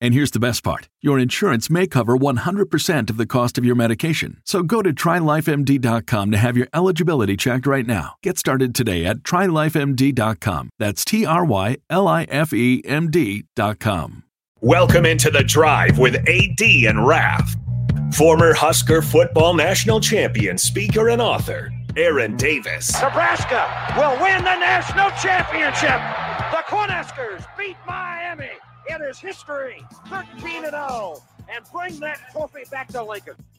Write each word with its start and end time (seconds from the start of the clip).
And 0.00 0.12
here's 0.12 0.30
the 0.30 0.40
best 0.40 0.62
part 0.62 0.88
your 1.00 1.18
insurance 1.18 1.70
may 1.70 1.86
cover 1.86 2.16
100% 2.16 3.10
of 3.10 3.16
the 3.16 3.26
cost 3.26 3.58
of 3.58 3.64
your 3.64 3.74
medication. 3.74 4.40
So 4.44 4.62
go 4.62 4.82
to 4.82 4.92
trylifemd.com 4.92 6.30
to 6.30 6.36
have 6.36 6.56
your 6.56 6.68
eligibility 6.74 7.36
checked 7.36 7.66
right 7.66 7.86
now. 7.86 8.14
Get 8.22 8.38
started 8.38 8.74
today 8.74 9.04
at 9.04 9.18
trylifemd.com. 9.18 10.70
That's 10.78 11.04
T 11.04 11.24
R 11.24 11.44
Y 11.44 11.76
L 11.88 12.08
I 12.08 12.24
F 12.24 12.52
E 12.52 12.82
M 12.84 13.10
D.com. 13.10 14.24
Welcome 14.60 15.06
into 15.06 15.30
the 15.30 15.44
drive 15.44 15.98
with 15.98 16.16
AD 16.16 16.62
and 16.62 17.06
Raf. 17.06 17.54
Former 18.16 18.54
Husker 18.54 19.02
football 19.02 19.54
national 19.54 20.00
champion, 20.00 20.56
speaker, 20.56 21.10
and 21.10 21.20
author, 21.20 21.70
Aaron 21.96 22.36
Davis. 22.36 22.92
Nebraska 23.02 23.94
will 23.96 24.20
win 24.22 24.44
the 24.44 24.56
national 24.58 25.10
championship. 25.10 26.00
The 26.50 26.64
Cornhuskers 26.68 27.44
beat 27.58 27.76
Miami. 27.86 28.50
It 28.88 29.00
is 29.02 29.18
history, 29.18 29.84
13 30.08 30.64
and 30.64 30.70
0, 30.70 31.22
and 31.52 31.64
bring 31.72 31.98
that 32.00 32.20
trophy 32.32 32.64
back 32.70 32.88
to 32.88 33.02
Lincoln. 33.02 33.34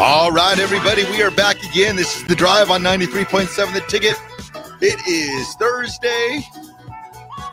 All 0.00 0.32
right, 0.32 0.58
everybody, 0.58 1.04
we 1.04 1.22
are 1.22 1.30
back 1.30 1.62
again. 1.62 1.94
This 1.96 2.16
is 2.16 2.24
the 2.24 2.34
drive 2.34 2.70
on 2.70 2.82
93.7 2.82 3.72
The 3.72 3.80
Ticket. 3.82 4.16
It 4.80 4.98
is 5.06 5.54
Thursday. 5.54 6.40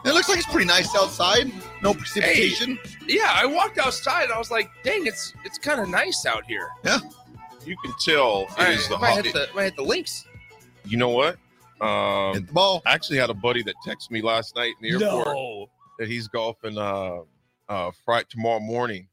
It 0.04 0.14
looks 0.14 0.28
like 0.28 0.40
it's 0.40 0.48
pretty 0.48 0.66
nice 0.68 0.94
outside. 0.96 1.52
No 1.84 1.94
precipitation. 1.94 2.80
Hey, 3.08 3.18
yeah, 3.18 3.32
I 3.34 3.46
walked 3.46 3.78
outside 3.78 4.24
and 4.26 4.34
I 4.34 4.38
was 4.40 4.50
like, 4.52 4.70
dang, 4.84 5.06
it's 5.06 5.34
it's 5.46 5.58
kind 5.60 5.80
of 5.80 5.88
nice 5.90 6.26
out 6.26 6.46
here. 6.46 6.68
Yeah. 6.84 7.00
You 7.66 7.78
can 7.84 7.94
tell 8.00 8.44
it 8.50 8.60
I, 8.60 8.72
is 8.72 8.88
the 8.88 8.98
might, 8.98 9.14
hot. 9.14 9.26
hit 9.26 9.34
the, 9.34 9.48
might 9.56 9.64
hit 9.66 9.76
the 9.76 9.84
links. 9.84 10.26
You 10.86 10.98
know 10.98 11.10
what? 11.10 11.38
Um, 11.80 12.34
Hit 12.34 12.48
the 12.48 12.54
ball. 12.54 12.82
I 12.86 12.94
actually 12.94 13.18
had 13.20 13.30
a 13.30 13.34
buddy 13.36 13.62
that 13.64 13.76
texted 13.86 14.10
me 14.12 14.22
last 14.22 14.56
night 14.56 14.74
in 14.82 14.90
the 15.00 15.06
airport 15.06 15.28
No. 15.28 15.70
that 16.00 16.08
he's 16.08 16.28
golfing 16.28 16.78
uh 16.78 17.20
uh 17.70 17.92
Friday 18.04 18.26
tomorrow 18.30 18.60
morning 18.60 19.08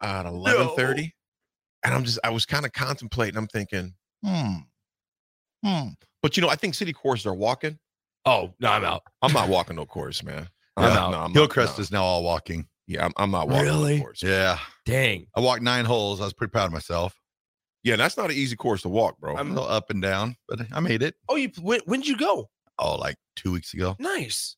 at 0.00 0.26
eleven 0.26 0.70
thirty. 0.76 1.14
And 1.84 1.94
I'm 1.94 2.04
just 2.04 2.18
I 2.24 2.30
was 2.30 2.44
kind 2.46 2.64
of 2.66 2.72
contemplating. 2.72 3.36
I'm 3.36 3.46
thinking, 3.46 3.94
hmm, 4.24 4.54
hmm. 5.64 5.88
But 6.22 6.36
you 6.36 6.42
know, 6.42 6.48
I 6.48 6.56
think 6.56 6.74
city 6.74 6.92
courses 6.92 7.26
are 7.26 7.34
walking. 7.34 7.78
Oh, 8.26 8.52
no, 8.60 8.70
I'm 8.70 8.84
out. 8.84 9.02
I'm 9.22 9.32
not 9.32 9.48
walking 9.50 9.76
no 9.76 9.86
course, 9.86 10.22
man. 10.22 10.48
I'm 10.76 10.84
Yeah, 10.88 10.94
not- 10.94 11.10
no, 11.10 11.18
I'm 11.20 11.32
Hillcrest 11.32 11.78
not, 11.78 11.82
is 11.82 11.90
now 11.90 12.02
all 12.04 12.22
walking. 12.22 12.66
Yeah, 12.86 13.04
I'm, 13.06 13.12
I'm 13.16 13.30
not 13.30 13.48
walking 13.48 13.62
Really? 13.64 13.96
no 13.96 14.02
course. 14.02 14.22
Yeah. 14.22 14.58
Dang. 14.84 15.26
I 15.36 15.40
walked 15.40 15.62
nine 15.62 15.84
holes. 15.84 16.20
I 16.20 16.24
was 16.24 16.32
pretty 16.32 16.50
proud 16.50 16.66
of 16.66 16.72
myself. 16.72 17.14
Yeah, 17.82 17.96
that's 17.96 18.16
not 18.18 18.26
an 18.30 18.36
easy 18.36 18.56
course 18.56 18.82
to 18.82 18.88
walk, 18.90 19.18
bro. 19.18 19.36
I'm 19.36 19.52
a 19.52 19.54
little 19.54 19.68
up 19.70 19.88
and 19.90 20.02
down, 20.02 20.36
but 20.48 20.60
I 20.72 20.80
made 20.80 21.02
it. 21.02 21.14
Oh, 21.30 21.36
you 21.36 21.50
when 21.62 21.80
when'd 21.86 22.06
you 22.06 22.16
go? 22.16 22.50
Oh, 22.78 22.96
like 22.96 23.16
two 23.36 23.52
weeks 23.52 23.72
ago. 23.72 23.96
Nice. 23.98 24.56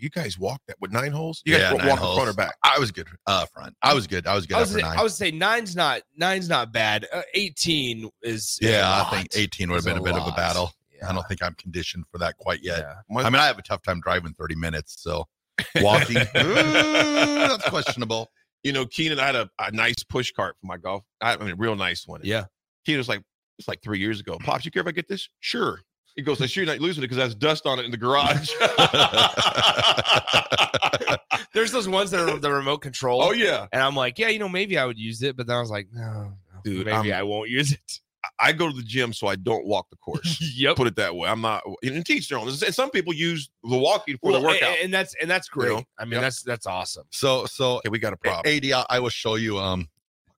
You 0.00 0.10
guys 0.10 0.38
walked 0.38 0.66
that 0.68 0.76
with 0.80 0.92
nine 0.92 1.12
holes? 1.12 1.42
You 1.44 1.52
guys 1.54 1.60
Yeah, 1.62 1.72
walk 1.72 1.84
nine 1.84 1.96
the 1.96 2.14
front 2.14 2.28
or 2.28 2.32
back? 2.34 2.54
I 2.62 2.78
was 2.78 2.90
good. 2.90 3.08
Uh, 3.26 3.46
front. 3.52 3.74
I 3.82 3.94
was 3.94 4.06
good. 4.06 4.26
I 4.26 4.34
was 4.34 4.46
good 4.46 4.56
I 4.56 4.60
was 4.60 4.70
say, 4.70 4.80
nine. 4.80 4.98
I 4.98 5.02
would 5.02 5.12
say 5.12 5.30
nine's 5.30 5.76
not 5.76 6.02
nine's 6.16 6.48
not 6.48 6.72
bad. 6.72 7.06
Uh, 7.12 7.22
Eighteen 7.34 8.10
is, 8.22 8.58
is 8.60 8.68
a 8.68 8.72
yeah, 8.72 9.04
I 9.06 9.10
think 9.10 9.28
18 9.34 9.70
would 9.70 9.76
have 9.76 9.84
been 9.84 9.98
a, 9.98 10.02
bit 10.02 10.14
of 10.14 10.26
a 10.26 10.32
battle. 10.32 10.72
Yeah. 10.94 11.10
I 11.10 11.12
don't 11.12 11.26
think 11.28 11.42
I'm 11.42 11.54
conditioned 11.54 12.04
for 12.10 12.18
that 12.18 12.36
quite 12.38 12.62
yet. 12.62 12.78
Yeah. 12.80 12.94
My- 13.10 13.22
I 13.22 13.30
mean, 13.30 13.40
I 13.40 13.46
have 13.46 13.58
a 13.58 13.62
tough 13.62 13.82
time 13.82 14.00
driving 14.00 14.34
30 14.34 14.54
minutes, 14.56 15.02
so 15.02 15.26
walking, 15.80 16.16
ooh, 16.16 16.22
that's 16.34 17.68
questionable. 17.68 18.30
you 18.62 18.72
know, 18.72 18.86
Keenan, 18.86 19.18
I 19.18 19.26
had 19.26 19.34
a, 19.36 19.50
a 19.58 19.70
nice 19.72 20.02
push 20.08 20.32
cart 20.32 20.56
for 20.60 20.66
my 20.66 20.76
golf. 20.76 21.04
I 21.20 21.36
mean, 21.36 21.50
a 21.50 21.56
real 21.56 21.76
nice 21.76 22.06
one. 22.06 22.20
Yeah. 22.24 22.44
Keenan 22.86 22.98
was 22.98 23.08
like, 23.08 23.22
it's 23.58 23.68
like 23.68 23.82
three 23.82 23.98
years 23.98 24.20
ago. 24.20 24.38
Pops, 24.38 24.64
you 24.64 24.70
care 24.70 24.80
if 24.80 24.86
I 24.88 24.92
get 24.92 25.08
this? 25.08 25.28
Sure. 25.40 25.80
He 26.16 26.22
goes, 26.22 26.40
I 26.42 26.46
sure 26.46 26.64
you're 26.64 26.72
not 26.72 26.80
losing 26.80 27.02
it 27.02 27.06
because 27.08 27.16
that's 27.16 27.34
dust 27.34 27.66
on 27.66 27.78
it 27.78 27.84
in 27.84 27.90
the 27.90 27.96
garage. 27.96 28.50
There's 31.54 31.72
those 31.72 31.88
ones 31.88 32.10
that 32.10 32.28
are 32.28 32.38
the 32.38 32.52
remote 32.52 32.78
control. 32.78 33.22
oh, 33.22 33.32
yeah. 33.32 33.66
And 33.72 33.82
I'm 33.82 33.94
like, 33.96 34.18
yeah, 34.18 34.28
you 34.28 34.38
know, 34.38 34.48
maybe 34.48 34.78
I 34.78 34.86
would 34.86 34.98
use 34.98 35.22
it, 35.22 35.36
but 35.36 35.46
then 35.46 35.56
I 35.56 35.60
was 35.60 35.70
like, 35.70 35.88
no, 35.92 36.02
no, 36.02 36.32
Dude, 36.64 36.86
maybe 36.86 37.12
I'm- 37.12 37.20
I 37.20 37.22
won't 37.22 37.48
use 37.50 37.72
it. 37.72 38.00
I 38.38 38.52
go 38.52 38.70
to 38.70 38.76
the 38.76 38.84
gym 38.84 39.12
so 39.12 39.26
I 39.26 39.34
don't 39.34 39.66
walk 39.66 39.90
the 39.90 39.96
course. 39.96 40.40
yep. 40.56 40.76
Put 40.76 40.86
it 40.86 40.94
that 40.96 41.16
way. 41.16 41.28
I'm 41.28 41.40
not, 41.40 41.62
and 41.82 42.06
teach 42.06 42.28
their 42.28 42.38
own. 42.38 42.46
And 42.48 42.56
some 42.74 42.90
people 42.90 43.12
use 43.12 43.50
the 43.64 43.76
walking 43.76 44.16
for 44.18 44.30
Well, 44.30 44.40
the 44.40 44.46
workout. 44.46 44.76
and 44.80 44.94
that's 44.94 45.14
and 45.20 45.28
that's 45.28 45.48
great. 45.48 45.70
know? 45.72 45.82
I 45.98 46.04
mean, 46.04 46.12
Yep. 46.12 46.20
that's 46.22 46.42
that's 46.42 46.66
awesome. 46.68 47.04
So, 47.10 47.46
so 47.46 47.78
okay, 47.78 47.88
we 47.88 47.98
got 47.98 48.12
a 48.12 48.16
problem. 48.16 48.42
AD, 48.46 48.64
I 48.72 48.86
I 48.88 49.00
will 49.00 49.08
show 49.08 49.34
you. 49.34 49.58
Um, 49.58 49.88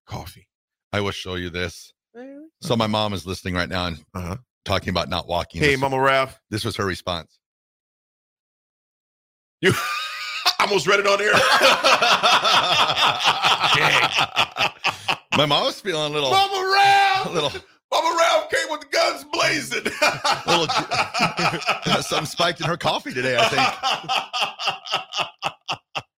Coffee. 0.06 0.48
I 0.94 1.02
will 1.02 1.10
show 1.10 1.34
you 1.34 1.50
this. 1.50 1.92
So 2.62 2.74
my 2.74 2.86
mom 2.86 3.12
is 3.12 3.26
listening 3.26 3.54
right 3.54 3.68
now 3.68 3.86
and 3.86 3.98
Uh-huh. 4.14 4.36
Talking 4.64 4.90
about 4.90 5.08
not 5.08 5.26
walking. 5.28 5.60
Hey, 5.60 5.72
this, 5.72 5.80
Mama 5.80 6.00
Ralph. 6.00 6.40
this 6.50 6.64
was 6.64 6.76
her 6.76 6.84
response. 6.84 7.38
You 9.60 9.72
almost 10.60 10.86
read 10.86 11.00
it 11.00 11.06
on 11.06 11.20
air. 11.20 11.32
My 15.36 15.46
mom 15.46 15.64
was 15.64 15.80
feeling 15.80 16.10
a 16.10 16.14
little, 16.14 16.30
Mama 16.30 16.72
Ralph. 16.74 17.26
a 17.26 17.30
little, 17.30 17.50
Mama 17.92 18.16
Ralph 18.18 18.48
came 18.50 18.66
with 18.70 18.80
the 18.82 18.86
guns 18.86 19.24
blazing. 19.32 19.82
little 20.46 20.68
something 22.02 22.26
spiked 22.26 22.60
in 22.60 22.66
her 22.66 22.76
coffee 22.76 23.12
today. 23.12 23.36
I 23.38 23.48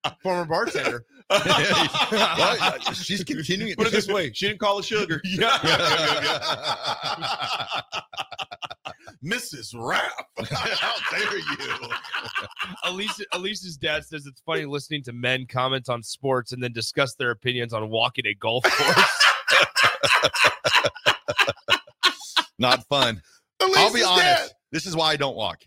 think. 0.03 0.15
Former 0.23 0.44
bartender. 0.44 1.05
Well, 1.31 2.81
she's 2.93 3.25
continuing. 3.25 3.75
Put 3.76 3.87
it 3.88 3.93
this 3.93 4.06
way: 4.09 4.32
she 4.32 4.47
didn't 4.49 4.61
call 4.61 4.79
it 4.81 4.85
sugar. 4.85 5.21
Mrs. 9.25 9.75
Rapp. 9.75 10.27
How 10.51 11.17
dare 11.17 11.39
you? 11.39 11.89
Elise, 12.85 13.21
Elise's 13.33 13.77
dad 13.77 14.05
says 14.05 14.27
it's 14.27 14.41
funny 14.43 14.65
listening 14.65 15.03
to 15.05 15.13
men 15.13 15.47
comment 15.47 15.89
on 15.89 16.03
sports 16.03 16.53
and 16.53 16.63
then 16.63 16.73
discuss 16.73 17.15
their 17.15 17.31
opinions 17.31 17.73
on 17.73 17.89
walking 17.91 18.27
a 18.27 18.35
golf 18.35 18.65
course. 18.71 19.27
Not 22.59 22.87
fun. 22.89 23.21
I'll 23.61 23.93
be 23.93 24.03
honest. 24.03 24.55
This 24.73 24.87
is 24.87 24.97
why 24.97 25.13
I 25.13 25.17
don't 25.17 25.37
walk 25.37 25.62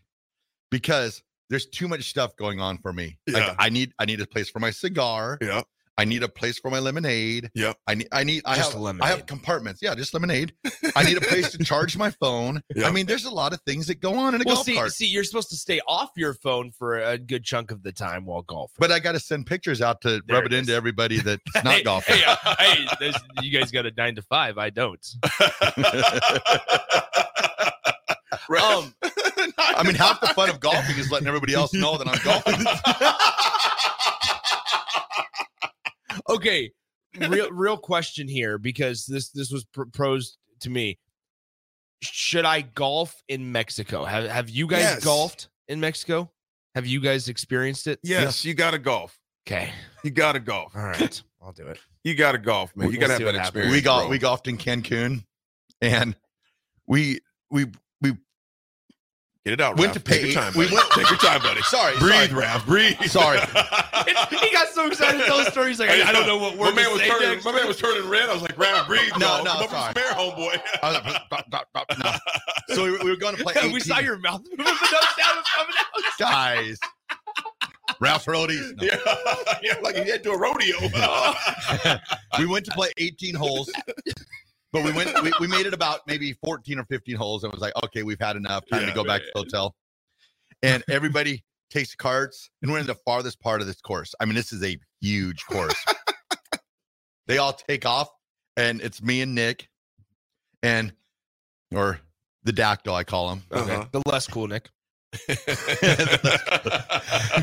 because 0.72 1.24
there's 1.50 1.66
too 1.66 1.88
much 1.88 2.10
stuff 2.10 2.36
going 2.36 2.60
on 2.60 2.78
for 2.78 2.94
me. 2.94 3.18
Like 3.28 3.44
Yeah. 3.44 3.56
I 3.58 3.70
need 3.70 3.94
I 4.00 4.06
need 4.06 4.22
a 4.22 4.28
place 4.28 4.50
for 4.50 4.60
my 4.60 4.72
cigar. 4.72 5.38
Yeah. 5.42 5.62
I 6.00 6.06
need 6.06 6.24
a 6.24 6.30
place 6.30 6.58
for 6.58 6.72
my 6.72 6.80
lemonade. 6.80 7.52
Yep. 7.56 7.78
I 7.86 7.96
need. 7.96 8.08
I 8.14 8.24
need. 8.24 8.42
I 8.46 8.56
Just 8.56 8.72
have. 8.72 8.82
a 8.82 8.98
I 9.02 9.10
have 9.10 9.26
compartments. 9.26 9.82
Yeah, 9.82 9.96
just 9.96 10.14
lemonade. 10.14 10.54
I 10.96 11.04
need 11.04 11.18
a 11.18 11.22
place 11.22 11.52
to 11.52 11.58
charge 11.58 11.98
my 11.98 12.10
phone. 12.10 12.62
Yeah. 12.74 12.88
I 12.88 12.92
mean, 12.92 13.06
there's 13.06 13.26
a 13.26 13.30
lot 13.30 13.52
of 13.52 13.60
things 13.64 13.88
that 13.88 14.00
go 14.00 14.18
on 14.18 14.34
in 14.34 14.40
a 14.42 14.44
Well, 14.46 14.56
golf 14.56 14.66
see, 14.66 14.76
cart. 14.76 14.94
see, 14.94 15.08
you're 15.08 15.26
supposed 15.26 15.50
to 15.50 15.58
stay 15.58 15.82
off 15.90 16.12
your 16.16 16.36
phone 16.36 16.72
for 16.72 17.00
a 17.00 17.18
good 17.18 17.44
chunk 17.44 17.72
of 17.72 17.84
the 17.84 17.92
time 17.92 18.26
while 18.26 18.44
golfing. 18.44 18.78
But 18.80 18.94
I 18.94 19.00
got 19.00 19.12
to 19.12 19.20
send 19.20 19.46
pictures 19.46 19.82
out 19.82 20.00
to 20.04 20.22
There 20.26 20.38
rub 20.38 20.46
it 20.46 20.54
it 20.54 20.60
into 20.60 20.74
everybody 20.74 21.20
that's 21.22 21.42
not 21.56 21.66
hey, 21.66 21.84
golfing. 21.84 22.16
Hey, 22.16 22.24
uh, 22.26 22.56
hey 22.58 23.12
you 23.42 23.52
guys 23.60 23.70
got 23.70 23.86
a 23.86 23.92
nine 23.92 24.16
to 24.16 24.22
five. 24.22 24.58
I 24.58 24.70
don't. 24.70 25.06
Um, 28.50 28.96
I 29.60 29.84
mean, 29.86 29.94
half 29.94 30.20
the 30.22 30.28
fun 30.28 30.50
of 30.50 30.60
golfing 30.60 30.98
is 30.98 31.12
letting 31.12 31.28
everybody 31.28 31.54
else 31.54 31.72
know 31.72 31.98
that 32.00 32.08
I'm 32.08 32.20
golfing. 32.24 32.66
Okay, 36.30 36.72
real 37.30 37.52
real 37.52 37.78
question 37.78 38.28
here 38.28 38.58
because 38.58 39.06
this 39.06 39.30
this 39.32 39.52
was 39.52 39.66
proposed 39.66 40.38
to 40.62 40.70
me. 40.70 40.98
Should 42.02 42.46
I 42.46 42.62
golf 42.62 43.22
in 43.28 43.52
Mexico? 43.52 44.06
Have 44.06 44.30
Have 44.30 44.50
you 44.50 44.68
guys 44.68 44.82
Yes. 44.82 45.04
golfed 45.04 45.50
in 45.68 45.80
Mexico? 45.80 46.32
Have 46.76 46.86
you 46.86 47.02
guys 47.02 47.28
experienced 47.28 47.88
it? 47.88 48.00
Yes, 48.04 48.46
you 48.46 48.54
got 48.54 48.72
to 48.72 48.80
golf. 48.80 49.20
Okay. 49.48 49.72
You 50.04 50.12
got 50.12 50.34
to 50.34 50.40
golf. 50.40 50.74
All 50.76 50.84
right. 50.84 51.22
I'll 51.42 51.52
do 51.52 51.68
it. 51.68 51.80
You 52.04 52.16
got 52.16 52.34
to 52.34 52.38
golf, 52.38 52.74
man. 52.76 52.88
We'll- 52.88 52.94
You 52.94 53.00
got 53.00 53.08
to 53.08 53.10
we'll 53.10 53.12
have 53.12 53.18
see 53.18 53.24
that 53.24 53.34
what 53.34 53.36
happens. 53.36 53.48
experience. 53.66 53.74
we 53.74 53.82
golf. 53.82 54.02
bro. 54.04 54.10
We 54.12 54.20
golfed 54.20 54.48
in 54.48 54.58
Cancun, 54.58 55.26
and 55.82 56.16
we 56.88 57.20
we 57.52 57.66
we 57.66 57.72
Get 59.46 59.54
it 59.54 59.62
out. 59.62 59.78
Went 59.78 59.88
Ralph. 59.88 59.94
to 59.94 60.00
pay- 60.02 60.22
Take 60.22 60.34
your 60.34 60.42
time. 60.44 60.54
we 60.56 60.66
buddy. 60.66 60.76
went- 60.76 60.92
Take 60.92 61.10
your 61.10 61.18
time, 61.20 61.42
buddy. 61.42 61.62
Sorry, 61.62 61.98
breathe, 61.98 62.30
sorry. 62.30 62.40
Ralph. 62.42 62.66
Breathe. 62.66 63.02
Sorry. 63.06 63.40
he 64.42 64.52
got 64.52 64.68
so 64.70 64.86
excited 64.88 65.20
to 65.20 65.26
tell 65.26 65.38
the 65.38 65.50
story. 65.50 65.70
He's 65.70 65.80
like, 65.80 65.90
I, 65.90 66.10
I 66.10 66.12
don't 66.12 66.28
know 66.28 66.38
what 66.38 66.58
my 66.58 66.72
man 66.72 66.92
was 66.92 67.02
turning. 67.02 67.30
next. 67.30 67.46
My 67.46 67.54
man 67.54 67.66
was 67.68 67.78
turning 67.78 68.08
red. 68.10 68.30
I 68.30 68.34
was 68.34 68.42
like, 68.42 68.58
Ralph, 68.58 68.88
breathe. 68.88 69.12
No, 69.14 69.20
dog. 69.44 69.46
no, 69.46 69.52
Come 69.54 69.64
up 69.64 69.70
sorry. 69.70 69.88
and 69.88 69.98
spare, 69.98 70.12
homeboy. 70.14 70.62
I 70.84 70.88
was 70.92 71.06
like, 71.14 71.30
"Bop, 71.30 71.50
bop, 71.50 71.68
bop," 71.74 71.88
no. 72.04 72.12
So 72.76 72.84
we, 72.84 72.92
were- 72.92 73.00
we 73.06 73.10
were 73.12 73.16
going 73.18 73.36
to 73.38 73.44
play. 73.44 73.54
we 73.72 73.80
saw 73.80 74.00
your 74.00 74.20
mouth 74.20 74.42
moving, 74.44 74.58
but 74.66 74.92
no 74.92 75.00
sound 75.24 75.38
was 75.38 75.46
coming 75.56 75.76
out. 75.80 76.20
guys. 76.20 76.78
Ralph 78.02 78.26
roadies. 78.26 78.76
No. 78.78 78.84
yeah, 78.86 78.98
yeah, 79.64 79.76
like 79.82 79.96
he 79.96 80.10
had 80.10 80.22
to 80.24 80.32
a 80.32 80.38
rodeo. 80.38 80.78
we 82.38 82.46
went 82.46 82.66
to 82.66 82.72
play 82.72 82.90
18 82.98 83.36
holes, 83.36 83.72
but 84.72 84.84
we 84.84 84.92
went. 84.92 85.22
We, 85.24 85.32
we 85.40 85.48
made 85.48 85.66
it 85.66 85.74
about 85.74 86.02
maybe 86.08 86.34
14 86.44 86.80
or 86.80 86.86
15 86.86 87.16
holes, 87.16 87.44
and 87.44 87.52
was 87.52 87.62
like, 87.62 87.74
okay, 87.86 88.04
we've 88.04 88.20
had 88.20 88.36
enough. 88.36 88.64
Time 88.72 88.82
Yeah, 88.82 88.90
to 88.90 88.94
go 88.96 89.04
back 89.04 89.22
to 89.22 89.28
the 89.34 89.40
hotel. 89.40 89.76
And 90.62 90.84
everybody 90.90 91.44
takes 91.70 91.96
carts, 91.96 92.50
and 92.62 92.72
we're 92.72 92.80
in 92.80 92.88
the 92.88 92.96
farthest 92.96 93.40
part 93.42 93.62
of 93.62 93.68
this 93.68 93.82
course. 93.82 94.14
I 94.20 94.26
mean, 94.26 94.36
this 94.36 94.52
is 94.54 94.64
a 94.64 94.78
huge 95.02 95.46
course. 95.46 95.76
they 97.28 97.38
all 97.38 97.54
take 97.54 97.86
off, 97.86 98.10
and 98.58 98.82
it's 98.82 99.02
me 99.02 99.22
and 99.22 99.36
Nick, 99.36 99.70
and 100.64 100.94
or 101.74 102.00
the 102.44 102.52
dactyl, 102.54 102.94
I 102.96 103.04
call 103.04 103.32
him. 103.32 103.44
Okay. 103.52 103.74
Uh-huh. 103.76 103.86
The 103.92 104.02
less 104.10 104.28
cool 104.28 104.48
Nick. 104.48 104.70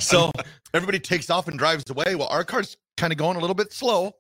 So 0.00 0.30
everybody 0.74 0.98
takes 1.00 1.30
off 1.30 1.48
and 1.48 1.58
drives 1.58 1.88
away. 1.90 2.14
Well, 2.14 2.28
our 2.28 2.44
car's 2.44 2.76
kind 2.96 3.12
of 3.12 3.18
going 3.18 3.36
a 3.36 3.40
little 3.40 3.54
bit 3.54 3.72
slow. 3.72 4.12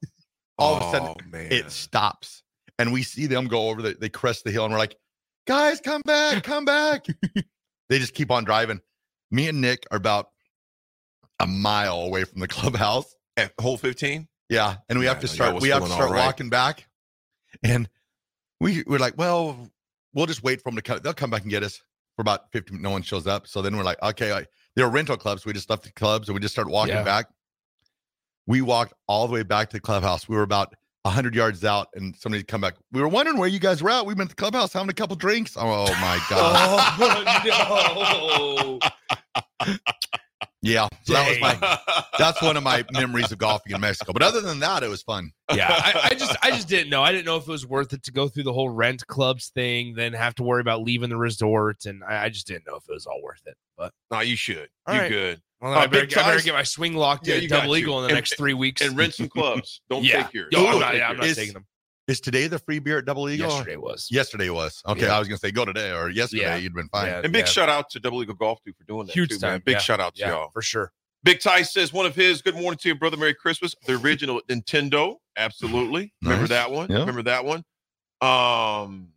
All 0.58 0.76
of 0.76 0.82
a 0.82 0.90
sudden, 0.90 1.08
Oh, 1.08 1.16
man. 1.30 1.52
it 1.52 1.70
stops, 1.70 2.42
and 2.78 2.92
we 2.92 3.02
see 3.02 3.26
them 3.26 3.46
go 3.46 3.68
over. 3.70 3.82
The, 3.82 3.94
they 3.98 4.08
crest 4.08 4.44
the 4.44 4.50
hill, 4.50 4.64
and 4.64 4.72
we're 4.72 4.78
like, 4.78 4.96
"Guys, 5.46 5.80
come 5.80 6.02
back, 6.04 6.42
come 6.42 6.64
back!" 6.64 7.06
they 7.88 7.98
just 7.98 8.14
keep 8.14 8.30
on 8.30 8.44
driving. 8.44 8.80
Me 9.30 9.48
and 9.48 9.60
Nick 9.60 9.84
are 9.90 9.96
about 9.96 10.28
a 11.40 11.46
mile 11.46 12.00
away 12.02 12.24
from 12.24 12.40
the 12.40 12.48
clubhouse. 12.56 13.14
at 13.36 13.52
hole 13.60 13.76
15. 13.76 14.26
Yeah, 14.48 14.76
and 14.88 14.98
we 14.98 15.04
Yeah, 15.06 15.12
have 15.12 15.20
to 15.22 15.28
start. 15.28 15.54
was 15.54 15.62
We 15.62 15.68
have 15.70 15.82
to 15.82 15.88
start 15.88 16.08
all 16.08 16.14
right. 16.14 16.24
walking 16.26 16.48
back, 16.50 16.86
and 17.62 17.88
we 18.60 18.84
we're 18.86 18.98
like, 18.98 19.14
"Well, 19.18 19.70
we'll 20.14 20.26
just 20.26 20.42
wait 20.42 20.62
for 20.62 20.70
them 20.70 20.76
to 20.76 20.82
come. 20.82 21.00
They'll 21.02 21.14
come 21.14 21.30
back 21.30 21.42
and 21.42 21.50
get 21.50 21.62
us." 21.62 21.80
For 22.16 22.22
about 22.22 22.50
50, 22.50 22.78
no 22.78 22.88
one 22.88 23.02
shows 23.02 23.26
up. 23.26 23.46
So 23.46 23.60
then 23.60 23.76
we're 23.76 23.82
like, 23.84 24.02
okay, 24.02 24.32
like, 24.32 24.48
they 24.74 24.82
were 24.82 24.88
rental 24.88 25.18
clubs. 25.18 25.44
We 25.44 25.52
just 25.52 25.68
left 25.68 25.82
the 25.82 25.92
clubs 25.92 26.30
and 26.30 26.34
we 26.34 26.40
just 26.40 26.54
started 26.54 26.70
walking 26.70 26.94
Yeah. 26.94 27.02
back. 27.02 27.26
We 28.46 28.62
walked 28.62 28.94
all 29.06 29.26
the 29.26 29.34
way 29.34 29.42
back 29.42 29.68
to 29.68 29.76
the 29.76 29.80
clubhouse. 29.82 30.26
We 30.26 30.34
were 30.34 30.42
about 30.42 30.74
100 31.06 31.34
yards 31.34 31.64
out 31.64 31.88
and 31.94 32.14
somebody 32.16 32.42
come 32.42 32.60
back. 32.60 32.74
We 32.92 33.00
were 33.00 33.08
wondering 33.08 33.38
where 33.38 33.48
you 33.48 33.58
guys 33.58 33.82
were 33.82 33.90
at. 33.90 34.04
We've 34.06 34.16
been 34.16 34.24
at 34.24 34.30
the 34.30 34.34
clubhouse 34.36 34.72
having 34.72 34.90
a 34.90 34.94
couple 34.94 35.16
drinks. 35.16 35.56
Oh 35.58 35.86
my 36.00 36.20
God. 36.30 36.88
Oh, 37.48 38.78
yeah. 40.62 40.88
So 41.04 41.12
that 41.12 41.28
was 41.28 41.40
my, 41.40 41.78
that's 42.18 42.40
one 42.42 42.56
of 42.56 42.62
my 42.62 42.84
memories 42.92 43.30
of 43.32 43.38
golfing 43.38 43.74
in 43.74 43.80
Mexico. 43.80 44.12
But 44.12 44.22
other 44.22 44.40
than 44.40 44.58
that, 44.60 44.82
it 44.82 44.88
was 44.88 45.02
fun. 45.02 45.30
yeah, 45.54 45.66
I, 45.70 46.10
I 46.10 46.14
just 46.18 46.36
I 46.42 46.50
just 46.50 46.68
didn't 46.68 46.90
know. 46.90 47.02
I 47.02 47.12
didn't 47.12 47.26
know 47.26 47.36
if 47.36 47.44
it 47.44 47.48
was 47.50 47.66
worth 47.66 47.92
it 47.92 48.02
to 48.04 48.12
go 48.12 48.28
through 48.28 48.44
the 48.44 48.52
whole 48.52 48.68
rent 48.70 49.06
clubs 49.06 49.48
thing, 49.54 49.94
then 49.94 50.12
have 50.12 50.34
to 50.36 50.42
worry 50.42 50.60
about 50.60 50.82
leaving 50.82 51.10
the 51.10 51.16
resort, 51.16 51.84
and 51.86 52.02
I, 52.04 52.24
I 52.24 52.28
just 52.28 52.46
didn't 52.46 52.66
know 52.66 52.76
if 52.76 52.84
it 52.88 52.92
was 52.92 53.06
all 53.06 53.20
worth 53.22 53.42
it. 53.46 53.54
But 53.76 53.92
no, 54.10 54.20
you 54.20 54.36
should. 54.36 54.68
All 54.86 54.94
you 54.94 55.00
right. 55.02 55.08
good. 55.10 55.40
well, 55.60 55.74
Uh, 55.74 55.76
I, 55.76 55.86
better, 55.86 56.06
big 56.06 56.16
I 56.18 56.30
better 56.30 56.42
get 56.42 56.54
my 56.54 56.62
swing 56.62 56.94
locked 56.94 57.26
Yeah, 57.26 57.34
at 57.36 57.42
you 57.42 57.48
got 57.48 57.60
double 57.62 57.76
eagle 57.76 57.98
in 57.98 58.02
the 58.04 58.08
And- 58.08 58.14
next 58.16 58.36
three 58.38 58.54
weeks. 58.54 58.80
And 58.80 58.96
rent 58.96 59.14
some 59.14 59.28
clubs. 59.28 59.80
Don't 59.90 60.02
yeah. 60.04 60.22
take 60.24 60.32
yours. 60.34 60.48
Yo, 60.52 60.66
I'm 60.66 60.80
Don't 60.80 60.94
yeah, 60.96 61.08
I'm 61.10 61.16
not. 61.18 61.26
Is- 61.26 61.36
taking 61.36 61.54
them. 61.54 61.66
Is 62.08 62.20
today 62.20 62.46
the 62.46 62.58
free 62.60 62.78
beer 62.78 62.98
at 62.98 63.04
Double 63.04 63.28
Eagle? 63.28 63.48
Yesterday 63.50 63.76
was. 63.76 64.08
Yesterday 64.12 64.48
was. 64.50 64.80
Okay. 64.86 65.02
Yeah. 65.06 65.16
I 65.16 65.18
was 65.18 65.26
going 65.26 65.38
to 65.38 65.40
say 65.44 65.50
go 65.50 65.64
today 65.64 65.90
or 65.92 66.08
yesterday. 66.08 66.42
Yeah. 66.42 66.56
You'd 66.56 66.74
been 66.74 66.88
fine. 66.88 67.06
Yeah. 67.08 67.20
And 67.24 67.32
big 67.32 67.48
shout 67.48 67.68
out 67.68 67.90
to 67.90 68.00
Double 68.00 68.22
Eagle 68.22 68.36
Golf 68.36 68.62
too 68.64 68.72
for 68.78 68.84
doing 68.84 69.06
that. 69.06 69.12
Huge 69.12 69.30
too, 69.30 69.38
man. 69.40 69.52
time. 69.52 69.62
Big 69.64 69.72
Yeah. 69.74 69.78
shout 69.80 69.98
out 70.00 70.14
to 70.14 70.20
Yeah, 70.20 70.30
y'all. 70.30 70.50
for 70.50 70.62
sure. 70.62 70.92
Big 71.24 71.40
Ty 71.40 71.62
says 71.62 71.92
one 71.92 72.06
of 72.06 72.14
his. 72.14 72.42
Good 72.42 72.54
morning 72.54 72.78
to 72.78 72.88
you, 72.90 72.94
brother. 72.94 73.16
Merry 73.16 73.34
Christmas. 73.34 73.74
The 73.86 73.94
original 73.94 74.40
Nintendo. 74.48 75.16
Absolutely. 75.36 76.12
Remember 76.22 76.46
that 76.46 76.70
one? 76.70 76.88
Yeah. 76.90 76.98
Remember 77.00 77.22
that 77.24 77.44
one? 77.44 77.64
Um. 78.20 79.08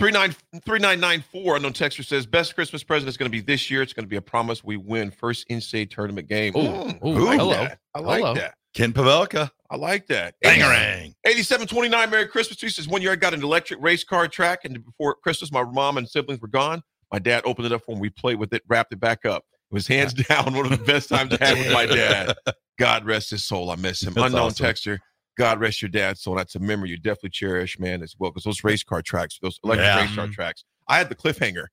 39 0.00 0.34
3994 0.64 1.56
unknown 1.56 1.72
texture 1.72 2.02
says 2.02 2.26
best 2.26 2.54
Christmas 2.56 2.82
present 2.82 3.08
is 3.08 3.16
going 3.16 3.30
to 3.30 3.36
be 3.36 3.40
this 3.40 3.70
year. 3.70 3.80
It's 3.80 3.92
going 3.92 4.04
to 4.04 4.08
be 4.08 4.16
a 4.16 4.20
promise 4.22 4.64
we 4.64 4.76
win 4.76 5.10
first 5.12 5.46
in-state 5.50 5.90
tournament 5.90 6.26
game. 6.28 6.52
Ooh, 6.56 6.60
ooh, 6.60 7.28
I 7.28 7.36
like 7.36 7.38
hello. 7.38 7.50
that. 7.52 7.78
I 7.94 8.00
like 8.00 8.20
Hello. 8.20 8.34
that. 8.34 8.54
Ken 8.74 8.92
Pavelka. 8.92 9.50
I 9.70 9.76
like 9.76 10.06
that. 10.08 10.34
Bangarang. 10.44 11.14
8729 11.24 12.10
Merry 12.10 12.26
Christmas 12.26 12.62
you. 12.62 12.68
Says 12.68 12.86
one 12.88 13.02
year 13.02 13.12
I 13.12 13.16
got 13.16 13.34
an 13.34 13.42
electric 13.42 13.80
race 13.82 14.04
car 14.04 14.28
track, 14.28 14.64
and 14.64 14.84
before 14.84 15.14
Christmas, 15.16 15.50
my 15.52 15.64
mom 15.64 15.96
and 15.96 16.08
siblings 16.08 16.40
were 16.40 16.48
gone. 16.48 16.82
My 17.12 17.18
dad 17.18 17.42
opened 17.46 17.66
it 17.66 17.72
up 17.72 17.84
for 17.84 17.92
when 17.92 18.00
we 18.00 18.10
played 18.10 18.38
with 18.38 18.52
it, 18.52 18.62
wrapped 18.68 18.92
it 18.92 19.00
back 19.00 19.24
up. 19.24 19.44
It 19.70 19.74
was 19.74 19.86
hands 19.86 20.12
down 20.14 20.54
one 20.54 20.66
of 20.66 20.70
the 20.78 20.84
best 20.84 21.08
times 21.08 21.36
I 21.40 21.44
had 21.44 21.58
with 21.58 21.72
my 21.72 21.86
dad. 21.86 22.34
God 22.78 23.04
rest 23.04 23.30
his 23.30 23.44
soul. 23.44 23.70
I 23.70 23.76
miss 23.76 24.02
him. 24.02 24.14
That's 24.14 24.26
Unknown 24.26 24.46
awesome. 24.48 24.64
texture. 24.66 24.98
God 25.38 25.60
rest 25.60 25.80
your 25.82 25.88
dad's 25.88 26.20
soul. 26.22 26.34
That's 26.34 26.54
a 26.56 26.60
memory 26.60 26.90
you 26.90 26.96
definitely 26.96 27.30
cherish, 27.30 27.78
man, 27.78 28.02
as 28.02 28.14
well. 28.18 28.30
Because 28.30 28.44
those 28.44 28.64
race 28.64 28.82
car 28.84 29.02
tracks, 29.02 29.38
those 29.42 29.58
electric 29.64 29.86
Yeah. 29.86 30.00
race 30.02 30.14
car 30.14 30.24
mm-hmm. 30.26 30.32
tracks. 30.32 30.64
I 30.88 30.98
had 30.98 31.08
the 31.08 31.14
cliffhanger, 31.14 31.66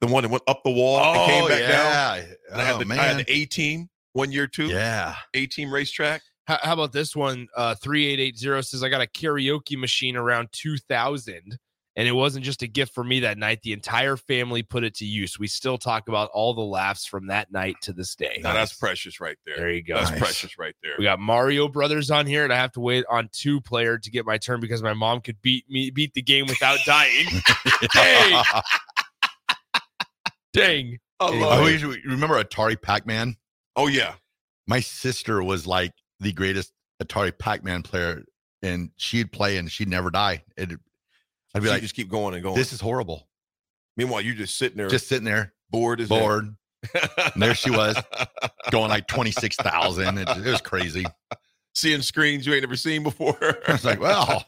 the 0.00 0.06
one 0.08 0.22
that 0.24 0.28
went 0.30 0.42
up 0.46 0.62
the 0.64 0.70
wall 0.70 0.98
and 0.98 1.18
oh, 1.20 1.26
came 1.26 1.48
back 1.48 1.60
down. 1.60 1.68
yeah. 1.70 2.34
And 2.52 2.60
I 2.60 2.64
had 2.64 2.74
Oh, 2.74 2.78
the, 2.78 2.84
man. 2.84 2.98
I 3.00 3.02
had 3.04 3.16
the 3.18 3.32
A 3.32 3.44
team 3.46 3.88
one 4.12 4.30
year 4.32 4.46
too. 4.46 4.66
yeah. 4.66 5.14
A 5.34 5.46
team 5.46 5.72
racetrack. 5.72 6.22
How, 6.50 6.58
how 6.64 6.72
about 6.72 6.90
this 6.90 7.14
one? 7.14 7.46
Uh, 7.56 7.76
3880 7.76 8.62
says, 8.62 8.82
I 8.82 8.88
got 8.88 9.00
a 9.00 9.06
karaoke 9.06 9.78
machine 9.78 10.16
around 10.16 10.48
2000, 10.50 11.56
and 11.94 12.08
it 12.08 12.10
wasn't 12.10 12.44
just 12.44 12.62
a 12.62 12.66
gift 12.66 12.92
for 12.92 13.04
me 13.04 13.20
that 13.20 13.38
night. 13.38 13.60
The 13.62 13.72
entire 13.72 14.16
family 14.16 14.64
put 14.64 14.82
it 14.82 14.96
to 14.96 15.04
use. 15.04 15.38
We 15.38 15.46
still 15.46 15.78
talk 15.78 16.08
about 16.08 16.28
all 16.34 16.52
the 16.52 16.60
laughs 16.60 17.06
from 17.06 17.28
that 17.28 17.52
night 17.52 17.76
to 17.82 17.92
this 17.92 18.16
day. 18.16 18.40
Now 18.42 18.52
that's 18.52 18.72
precious 18.72 19.20
right 19.20 19.36
there. 19.46 19.58
There 19.58 19.70
you 19.70 19.84
go. 19.84 19.94
That's 19.94 20.10
Nice. 20.10 20.18
precious 20.18 20.58
right 20.58 20.74
there. 20.82 20.94
We 20.98 21.04
got 21.04 21.20
Mario 21.20 21.68
Brothers 21.68 22.10
on 22.10 22.26
here, 22.26 22.42
and 22.42 22.52
I 22.52 22.56
have 22.56 22.72
to 22.72 22.80
wait 22.80 23.04
on 23.08 23.28
two 23.30 23.60
player 23.60 23.96
to 23.98 24.10
get 24.10 24.26
my 24.26 24.36
turn 24.36 24.58
because 24.58 24.82
my 24.82 24.94
mom 24.94 25.20
could 25.20 25.40
beat 25.42 25.70
me 25.70 25.90
beat 25.90 26.14
the 26.14 26.22
game 26.22 26.46
without 26.46 26.80
dying. 26.84 27.26
Dang, 27.94 28.44
dang. 30.52 30.98
I 31.20 31.26
I 31.26 31.38
love 31.38 31.52
I 31.52 31.56
always 31.58 31.84
remember 31.84 32.42
Atari 32.42 32.80
Pac 32.80 33.06
Man. 33.06 33.36
Oh 33.76 33.86
yeah. 33.86 34.14
My 34.66 34.80
sister 34.80 35.44
was 35.44 35.64
like 35.64 35.92
the 36.20 36.32
greatest 36.32 36.72
Atari 37.02 37.36
Pac 37.36 37.64
Man 37.64 37.82
player, 37.82 38.22
and 38.62 38.90
she'd 38.96 39.32
play 39.32 39.56
and 39.56 39.70
she'd 39.70 39.88
never 39.88 40.10
die. 40.10 40.44
It, 40.56 40.70
I'd 41.54 41.62
be 41.62 41.66
So 41.68 41.72
like, 41.72 41.82
just 41.82 41.94
keep 41.94 42.08
going 42.08 42.34
and 42.34 42.42
going. 42.42 42.54
this 42.54 42.72
is 42.72 42.80
horrible. 42.80 43.28
Meanwhile, 43.96 44.20
you're 44.22 44.34
just 44.34 44.56
sitting 44.56 44.78
there, 44.78 44.88
Just 44.88 45.08
sitting 45.08 45.24
there, 45.24 45.52
bored 45.70 46.00
as 46.00 46.08
bored. 46.08 46.54
And 46.94 47.32
there 47.42 47.54
she 47.54 47.70
was. 47.70 47.96
going 48.70 48.88
like 48.88 49.06
26,000. 49.08 50.18
It, 50.18 50.28
it 50.28 50.46
was 50.46 50.60
crazy. 50.60 51.04
seeing 51.74 52.00
screens 52.02 52.46
you 52.46 52.54
ain't 52.54 52.62
never 52.62 52.76
seen 52.76 53.02
before. 53.02 53.36
I 53.68 53.72
was 53.72 53.84
like, 53.84 54.00
well, 54.00 54.44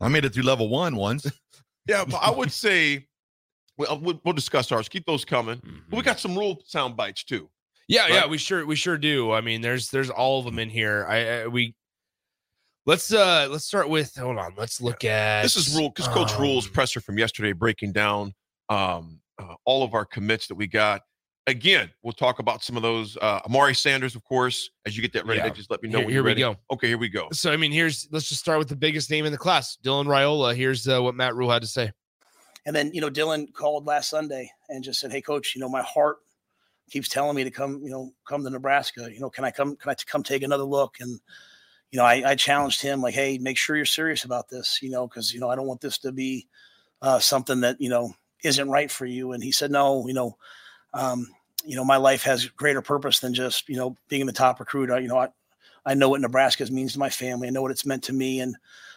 I 0.00 0.08
made 0.08 0.24
it 0.24 0.32
through 0.32 0.44
level 0.44 0.68
one 0.68 0.96
once. 0.96 1.26
yeah, 1.86 2.04
but 2.04 2.16
I 2.16 2.30
would 2.30 2.50
say 2.50 3.06
well, 3.76 4.00
we'll, 4.24 4.34
discuss 4.34 4.70
ours. 4.70 4.88
Keep 4.88 5.06
those 5.06 5.24
coming. 5.24 5.60
But 5.62 5.72
we 5.90 5.98
mm-hmm. 5.98 6.04
got 6.04 6.20
some 6.20 6.36
Rhule 6.36 6.62
sound 6.64 6.96
bites 6.96 7.24
too. 7.24 7.48
Yeah, 7.88 8.06
yeah, 8.08 8.26
we 8.26 8.38
sure 8.38 8.64
we 8.66 8.76
sure 8.76 8.96
do. 8.98 9.32
I 9.32 9.40
mean, 9.40 9.60
there's 9.60 9.90
there's 9.90 10.10
all 10.10 10.38
of 10.38 10.44
them 10.44 10.58
in 10.58 10.70
here. 10.70 11.06
I, 11.08 11.42
I 11.42 11.46
we 11.46 11.74
let's 12.86 13.12
uh 13.12 13.48
let's 13.50 13.64
start 13.64 13.88
with 13.88 14.14
hold 14.16 14.38
on. 14.38 14.54
Let's 14.56 14.80
look 14.80 15.04
at 15.04 15.42
This 15.42 15.56
is 15.56 15.74
rule 15.76 15.90
because 15.90 16.08
Coach 16.08 16.32
um, 16.34 16.42
Rhule's 16.42 16.66
presser 16.68 17.00
from 17.00 17.18
yesterday 17.18 17.52
breaking 17.52 17.92
down 17.92 18.32
um, 18.68 19.20
uh, 19.38 19.54
all 19.64 19.82
of 19.82 19.94
our 19.94 20.04
commits 20.04 20.46
that 20.46 20.54
we 20.54 20.66
got. 20.66 21.02
again, 21.46 21.90
we'll 22.02 22.12
talk 22.14 22.38
about 22.38 22.62
some 22.62 22.74
of 22.76 22.82
those. 22.82 23.18
Uh, 23.18 23.40
Amari 23.44 23.74
Sanders, 23.74 24.14
of 24.14 24.24
course, 24.24 24.70
as 24.86 24.96
you 24.96 25.02
get 25.02 25.12
that 25.12 25.26
ready, 25.26 25.40
Yeah. 25.40 25.50
just 25.50 25.70
let 25.70 25.82
me 25.82 25.90
know 25.90 25.98
Here- 25.98 26.06
when 26.06 26.14
you're 26.14 26.22
we 26.22 26.30
ready. 26.30 26.40
go. 26.40 26.56
Okay, 26.70 26.88
here 26.88 26.96
we 26.98 27.10
go. 27.10 27.28
So 27.32 27.52
I 27.52 27.56
mean, 27.58 27.70
here's 27.72 28.08
let's 28.10 28.28
just 28.30 28.40
start 28.40 28.58
with 28.58 28.68
the 28.68 28.76
biggest 28.76 29.10
name 29.10 29.26
in 29.26 29.32
the 29.32 29.36
class, 29.38 29.76
Dylan 29.84 30.06
Raiola. 30.06 30.54
Here's 30.56 30.88
uh, 30.88 31.02
what 31.02 31.14
Matt 31.14 31.34
Rhule 31.34 31.50
had 31.50 31.60
to 31.62 31.68
say. 31.68 31.92
And 32.66 32.74
then, 32.74 32.90
you 32.94 33.02
know, 33.02 33.10
Dylan 33.10 33.52
called 33.52 33.84
last 33.84 34.08
Sunday 34.08 34.50
and 34.70 34.82
just 34.82 34.98
said, 35.00 35.12
Hey 35.12 35.20
coach, 35.20 35.54
you 35.54 35.60
know, 35.60 35.68
my 35.68 35.82
heart 35.82 36.16
keeps 36.90 37.08
telling 37.08 37.36
me 37.36 37.44
to 37.44 37.50
come, 37.50 37.80
you 37.82 37.90
know, 37.90 38.12
come 38.26 38.44
to 38.44 38.50
Nebraska. 38.50 39.08
You 39.12 39.20
know, 39.20 39.30
can 39.30 39.44
I 39.44 39.50
come, 39.50 39.76
can 39.76 39.90
I 39.90 39.94
come 40.06 40.22
take 40.22 40.42
another 40.42 40.64
look? 40.64 40.96
And, 41.00 41.20
you 41.90 41.98
know, 41.98 42.04
I, 42.04 42.30
I 42.30 42.34
challenged 42.34 42.82
him 42.82 43.00
like, 43.00 43.14
Hey, 43.14 43.38
make 43.38 43.56
sure 43.56 43.76
you're 43.76 43.84
serious 43.84 44.24
about 44.24 44.48
this, 44.48 44.80
you 44.82 44.90
know, 44.90 45.06
cause 45.08 45.32
you 45.32 45.40
know, 45.40 45.48
I 45.48 45.56
don't 45.56 45.66
want 45.66 45.80
this 45.80 45.98
to 45.98 46.12
be 46.12 46.46
uh, 47.02 47.18
something 47.18 47.60
that, 47.60 47.80
you 47.80 47.88
know, 47.88 48.12
isn't 48.42 48.70
right 48.70 48.90
for 48.90 49.06
you. 49.06 49.32
And 49.32 49.42
he 49.42 49.52
said, 49.52 49.70
no, 49.70 50.06
you 50.06 50.14
know, 50.14 50.36
um, 50.92 51.26
you 51.64 51.76
know, 51.76 51.84
my 51.84 51.96
life 51.96 52.22
has 52.24 52.46
greater 52.46 52.82
purpose 52.82 53.20
than 53.20 53.32
just, 53.32 53.68
you 53.68 53.76
know, 53.76 53.96
being 54.08 54.26
the 54.26 54.32
top 54.32 54.60
recruit. 54.60 54.90
I, 54.90 54.98
you 54.98 55.08
know, 55.08 55.18
I, 55.18 55.28
I 55.86 55.94
know 55.94 56.08
what 56.10 56.20
Nebraska 56.20 56.70
means 56.70 56.92
to 56.92 56.98
my 56.98 57.10
family. 57.10 57.48
I 57.48 57.50
know 57.50 57.62
what 57.62 57.70
it's 57.70 57.86
meant 57.86 58.04
to 58.04 58.12
me. 58.12 58.40
And 58.40 58.56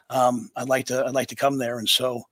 um, 0.10 0.50
I'd 0.56 0.70
like 0.70 0.88
to, 0.88 1.06
I'd 1.06 1.16
like 1.16 1.30
to 1.30 1.36
come 1.36 1.58
there. 1.58 1.80
And 1.80 1.88
so, 1.88 2.24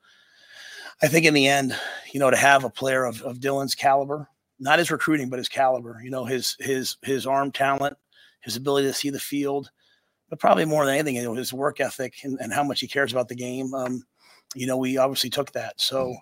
I 1.02 1.08
think 1.08 1.26
in 1.26 1.34
the 1.34 1.48
end, 1.48 1.78
you 2.14 2.20
know, 2.20 2.30
to 2.30 2.38
have 2.38 2.64
a 2.64 2.70
player 2.70 3.04
of, 3.04 3.22
of 3.24 3.40
Dylan's 3.40 3.76
caliber, 3.76 4.30
not 4.60 4.80
his 4.80 4.92
recruiting, 4.92 5.30
but 5.30 5.40
his 5.40 5.50
caliber, 5.50 6.00
you 6.04 6.10
know, 6.10 6.26
his 6.26 6.56
his 6.60 6.98
his 7.04 7.26
arm 7.26 7.52
talent, 7.52 7.98
his 8.42 8.56
ability 8.56 8.88
to 8.88 8.94
see 8.94 9.10
the 9.10 9.20
field, 9.20 9.70
but 10.30 10.40
probably 10.40 10.66
more 10.66 10.86
than 10.86 10.96
anything, 10.96 11.16
you 11.16 11.24
know, 11.24 11.34
his 11.34 11.54
work 11.54 11.80
ethic 11.80 12.16
and, 12.24 12.38
and 12.40 12.54
how 12.54 12.64
much 12.64 12.80
he 12.80 12.88
cares 12.88 13.12
about 13.12 13.28
the 13.28 13.36
game. 13.36 13.74
Um, 13.74 14.04
you 14.54 14.68
know, 14.68 14.78
we 14.78 14.98
obviously 14.98 15.30
took 15.30 15.52
that. 15.54 15.74
So 15.80 16.16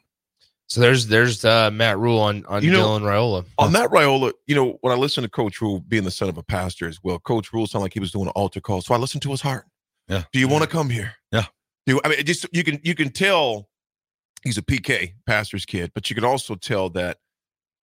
So 0.67 0.81
there's 0.81 1.07
there's 1.07 1.45
uh, 1.45 1.69
Matt 1.71 1.99
Rhule 1.99 2.19
on 2.19 2.45
on 2.47 2.63
You 2.63 2.71
know, 2.71 2.87
Dylan 2.87 3.01
Raiola. 3.01 3.45
On 3.59 3.71
Matt 3.71 3.89
Raiola, 3.91 4.31
you 4.47 4.55
know, 4.55 4.77
when 4.81 4.91
I 4.93 4.97
listen 4.97 5.23
to 5.23 5.29
Coach 5.29 5.61
Rhule 5.61 5.81
being 5.81 6.03
the 6.03 6.11
son 6.11 6.29
of 6.29 6.37
a 6.37 6.43
pastor 6.43 6.87
as 6.87 6.99
well, 7.03 7.19
Coach 7.19 7.53
Rhule 7.53 7.67
sounded 7.67 7.83
like 7.83 7.93
he 7.93 7.99
was 7.99 8.11
doing 8.11 8.25
an 8.25 8.33
altar 8.35 8.61
call. 8.61 8.81
So 8.81 8.93
I 8.93 8.97
listened 8.97 9.21
to 9.23 9.31
his 9.31 9.41
heart. 9.41 9.65
Yeah. 10.07 10.23
Do 10.31 10.39
you 10.39 10.47
want 10.47 10.63
to 10.63 10.69
come 10.69 10.89
here? 10.89 11.13
Yeah. 11.31 11.45
Do 11.85 11.93
you, 11.93 12.01
I 12.03 12.09
mean, 12.09 12.25
just 12.25 12.45
you 12.51 12.63
can 12.63 12.79
you 12.83 12.95
can 12.95 13.09
tell 13.09 13.69
he's 14.43 14.57
a 14.57 14.61
PK 14.61 15.13
pastor's 15.25 15.65
kid, 15.65 15.91
but 15.93 16.09
you 16.09 16.15
can 16.15 16.25
also 16.25 16.55
tell 16.55 16.89
that 16.91 17.17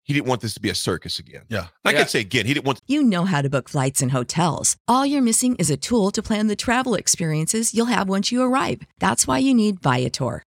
he 0.03 0.13
didn't 0.13 0.27
want 0.27 0.41
this 0.41 0.53
to 0.55 0.59
be 0.59 0.69
a 0.69 0.75
circus 0.75 1.19
again. 1.19 1.43
Yeah. 1.49 1.67
I 1.85 1.91
Yeah. 1.91 1.99
can 1.99 2.07
say 2.07 2.19
again, 2.21 2.45
he 2.45 2.53
didn't 2.53 2.65
want 2.65 2.79
You 2.87 3.03
know 3.03 3.25
how 3.25 3.41
to 3.41 3.49
book 3.49 3.69
flights 3.69 4.01
and 4.01 4.11
hotels. 4.11 4.75
All 4.87 5.05
you're 5.05 5.21
missing 5.21 5.55
is 5.57 5.69
a 5.69 5.77
tool 5.77 6.11
to 6.11 6.21
plan 6.23 6.47
the 6.47 6.55
travel 6.55 6.95
experiences 6.95 7.73
you'll 7.73 7.85
have 7.87 8.09
once 8.09 8.31
you 8.31 8.41
arrive. 8.41 8.81
That's 8.99 9.27
why 9.27 9.37
you 9.39 9.53
need 9.53 9.79
Viator. 9.81 10.43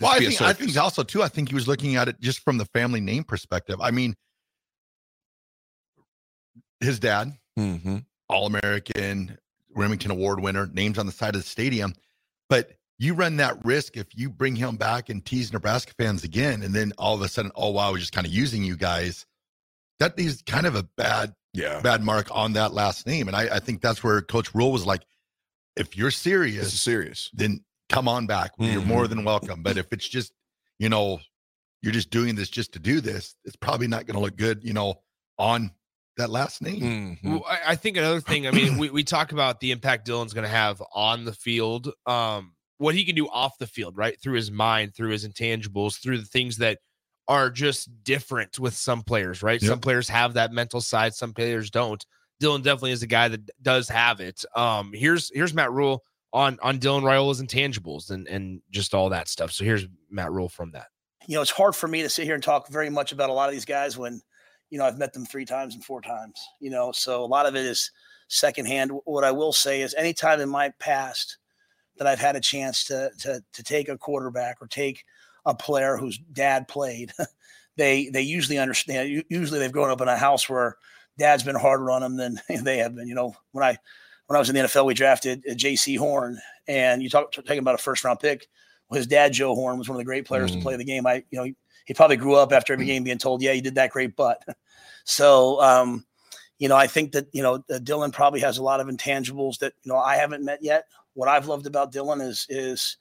Well, 0.00 0.10
I 0.12 0.18
think, 0.18 0.40
I 0.40 0.52
think 0.52 0.76
also 0.76 1.02
too. 1.02 1.22
I 1.22 1.28
think 1.28 1.48
he 1.48 1.54
was 1.54 1.66
looking 1.68 1.96
at 1.96 2.08
it 2.08 2.20
just 2.20 2.40
from 2.40 2.58
the 2.58 2.64
family 2.66 3.00
name 3.00 3.24
perspective. 3.24 3.80
I 3.80 3.90
mean, 3.90 4.14
his 6.80 6.98
dad, 6.98 7.36
Mhm. 7.58 8.04
All 8.28 8.46
American, 8.46 9.38
Rimington 9.76 10.10
Award 10.10 10.40
winner, 10.40 10.66
names 10.66 10.98
on 10.98 11.06
the 11.06 11.12
side 11.12 11.34
of 11.34 11.42
the 11.42 11.48
stadium. 11.48 11.94
But 12.48 12.76
you 12.98 13.14
run 13.14 13.36
that 13.36 13.64
risk 13.64 13.96
if 13.96 14.06
you 14.14 14.28
bring 14.30 14.56
him 14.56 14.76
back 14.76 15.08
and 15.08 15.24
tease 15.24 15.52
Nebraska 15.52 15.92
fans 15.98 16.24
again, 16.24 16.62
and 16.62 16.74
then 16.74 16.92
all 16.98 17.14
of 17.14 17.22
a 17.22 17.28
sudden, 17.28 17.50
oh 17.54 17.70
wow, 17.70 17.92
we're 17.92 17.98
just 17.98 18.12
kind 18.12 18.26
of 18.26 18.32
using 18.32 18.62
you 18.64 18.76
guys. 18.76 19.26
That 19.98 20.18
is 20.18 20.42
kind 20.46 20.66
of 20.66 20.74
a 20.74 20.82
bad, 20.82 21.34
Yeah. 21.52 21.80
bad 21.80 22.02
mark 22.02 22.28
on 22.30 22.52
that 22.52 22.72
last 22.72 23.06
name. 23.06 23.26
And 23.28 23.36
I, 23.36 23.56
I 23.56 23.58
think 23.60 23.80
that's 23.80 24.02
where 24.04 24.20
Coach 24.22 24.54
Rhule 24.54 24.70
was 24.72 24.86
like, 24.86 25.04
if 25.76 25.96
you're 25.96 26.10
serious, 26.10 26.80
serious. 26.80 27.30
then 27.32 27.64
come 27.88 28.08
on 28.08 28.26
back. 28.26 28.52
You're 28.58 28.82
Mhm. 28.82 28.86
more 28.86 29.08
than 29.08 29.24
welcome. 29.24 29.62
But 29.62 29.76
if 29.78 29.92
it's 29.92 30.08
just, 30.08 30.32
you 30.78 30.88
know, 30.88 31.20
you're 31.82 31.92
just 31.92 32.10
doing 32.10 32.34
this 32.34 32.48
just 32.50 32.72
to 32.72 32.78
do 32.78 33.00
this, 33.00 33.34
it's 33.44 33.56
probably 33.56 33.86
not 33.86 34.06
going 34.06 34.14
to 34.14 34.20
look 34.20 34.36
good, 34.36 34.62
you 34.64 34.72
know, 34.72 35.00
on 35.38 35.70
that 36.16 36.30
last 36.30 36.60
name. 36.60 37.18
Mhm. 37.22 37.30
Well, 37.30 37.44
I, 37.48 37.60
I 37.72 37.74
think 37.76 37.96
another 37.96 38.20
thing. 38.20 38.46
I 38.46 38.50
mean, 38.50 38.76
we, 38.78 38.90
we 38.90 39.04
talk 39.04 39.32
about 39.32 39.60
the 39.60 39.70
impact 39.70 40.06
Dylan's 40.08 40.34
going 40.34 40.42
to 40.44 40.48
have 40.50 40.82
on 40.92 41.24
the 41.24 41.32
field, 41.32 41.92
um, 42.06 42.54
what 42.78 42.94
he 42.94 43.04
can 43.04 43.14
do 43.14 43.28
off 43.28 43.58
the 43.58 43.66
field, 43.66 43.96
right? 43.96 44.20
Through 44.20 44.34
his 44.34 44.50
mind, 44.50 44.94
through 44.94 45.10
his 45.10 45.26
intangibles, 45.26 46.00
through 46.00 46.18
the 46.18 46.26
things 46.26 46.58
that 46.58 46.78
are 47.26 47.50
just 47.50 47.88
different 48.04 48.58
with 48.58 48.74
some 48.74 49.02
players, 49.02 49.42
right? 49.42 49.60
Some 49.60 49.80
players 49.80 50.08
have 50.08 50.34
that 50.34 50.50
mental 50.52 50.80
side, 50.80 51.14
some 51.14 51.32
players 51.34 51.70
don't. 51.70 52.04
Dylan 52.42 52.62
definitely 52.62 52.92
is 52.92 53.02
a 53.02 53.06
guy 53.08 53.28
that 53.28 53.50
does 53.62 53.88
have 53.88 54.20
it. 54.20 54.44
Um, 54.56 54.92
here's 54.94 55.30
here's 55.34 55.52
Matt 55.52 55.70
Rhule 55.72 56.02
on 56.32 56.58
on 56.62 56.78
Dylan 56.78 57.02
Raiola's 57.02 57.42
intangibles 57.42 58.10
and 58.10 58.28
and 58.28 58.60
just 58.70 58.94
all 58.94 59.08
that 59.10 59.28
stuff. 59.28 59.52
So 59.52 59.64
here's 59.64 59.86
Matt 60.10 60.30
Rhule 60.32 60.48
from 60.48 60.70
that. 60.72 60.88
you 61.28 61.34
know, 61.34 61.42
it's 61.42 61.50
hard 61.50 61.76
for 61.76 61.86
me 61.86 62.02
to 62.02 62.08
sit 62.08 62.24
here 62.24 62.34
and 62.34 62.42
talk 62.42 62.68
very 62.68 62.88
much 62.88 63.12
about 63.12 63.28
a 63.28 63.32
lot 63.34 63.48
of 63.48 63.54
these 63.54 63.66
guys 63.66 63.98
when, 63.98 64.20
you 64.70 64.78
know, 64.78 64.86
I've 64.86 64.98
met 64.98 65.12
them 65.12 65.26
three 65.26 65.44
times 65.44 65.74
and 65.74 65.84
four 65.84 66.00
times, 66.00 66.40
you 66.58 66.70
know, 66.70 66.90
so 66.90 67.22
a 67.22 67.26
lot 67.26 67.44
of 67.46 67.54
it 67.54 67.66
is 67.66 67.90
secondhand. 68.28 68.92
What 69.04 69.24
I 69.24 69.30
will 69.30 69.52
say 69.52 69.82
is 69.82 69.94
anytime 69.94 70.40
in 70.40 70.48
my 70.48 70.72
past 70.80 71.36
that 71.98 72.06
I've 72.06 72.18
had 72.18 72.34
a 72.34 72.40
chance 72.40 72.84
to, 72.84 73.10
to, 73.20 73.42
to 73.52 73.62
take 73.62 73.90
a 73.90 73.98
quarterback 73.98 74.56
or 74.62 74.68
take 74.68 75.04
a 75.44 75.54
player 75.54 75.98
whose 75.98 76.16
dad 76.32 76.66
played, 76.66 77.12
they, 77.76 78.08
they 78.08 78.22
usually 78.22 78.58
understand, 78.58 79.24
usually 79.28 79.58
they've 79.58 79.70
grown 79.70 79.90
up 79.90 80.00
in 80.00 80.08
a 80.08 80.16
house 80.16 80.48
where 80.48 80.76
dad's 81.18 81.42
been 81.42 81.56
harder 81.56 81.90
on 81.90 82.00
them 82.00 82.16
than 82.16 82.40
they 82.64 82.78
have 82.78 82.94
been, 82.94 83.06
you 83.06 83.14
know, 83.14 83.34
when 83.52 83.64
I, 83.64 83.76
when 84.28 84.36
I 84.36 84.38
was 84.38 84.48
in 84.50 84.54
the 84.54 84.60
NFL, 84.62 84.84
we 84.84 84.94
drafted 84.94 85.42
uh, 85.50 85.54
Jaycee 85.54 85.98
Horn, 85.98 86.38
and 86.68 87.02
you 87.02 87.08
talk 87.08 87.32
talking 87.32 87.58
about 87.58 87.74
a 87.74 87.78
first 87.78 88.04
round 88.04 88.20
pick. 88.20 88.46
Well, 88.88 88.98
his 88.98 89.06
dad, 89.06 89.32
Joe 89.32 89.54
Horn, 89.54 89.78
was 89.78 89.88
one 89.88 89.96
of 89.96 89.98
the 89.98 90.04
great 90.04 90.26
players 90.26 90.52
to 90.52 90.58
Mm. 90.58 90.62
play 90.62 90.76
the 90.76 90.84
game. 90.84 91.06
I, 91.06 91.24
you 91.30 91.38
know, 91.38 91.44
he, 91.44 91.56
he 91.86 91.94
probably 91.94 92.16
grew 92.16 92.34
up 92.36 92.52
after 92.52 92.74
every 92.74 92.84
game 92.84 93.04
being 93.04 93.18
told, 93.18 93.42
"Yeah, 93.42 93.52
you 93.52 93.62
did 93.62 93.74
that 93.76 93.90
great," 93.90 94.16
but 94.16 94.42
so, 95.04 95.60
um, 95.62 96.04
you 96.58 96.68
know, 96.68 96.76
I 96.76 96.86
think 96.86 97.12
that 97.12 97.26
you 97.32 97.42
know 97.42 97.54
uh, 97.54 97.78
Dylan 97.78 98.12
probably 98.12 98.40
has 98.40 98.58
a 98.58 98.62
lot 98.62 98.80
of 98.80 98.86
intangibles 98.86 99.58
that 99.58 99.72
you 99.82 99.90
know 99.90 99.98
I 99.98 100.16
haven't 100.16 100.44
met 100.44 100.62
yet. 100.62 100.84
What 101.14 101.28
I've 101.28 101.48
loved 101.48 101.66
about 101.66 101.92
Dylan 101.92 102.20
is 102.20 102.46
is 102.50 102.98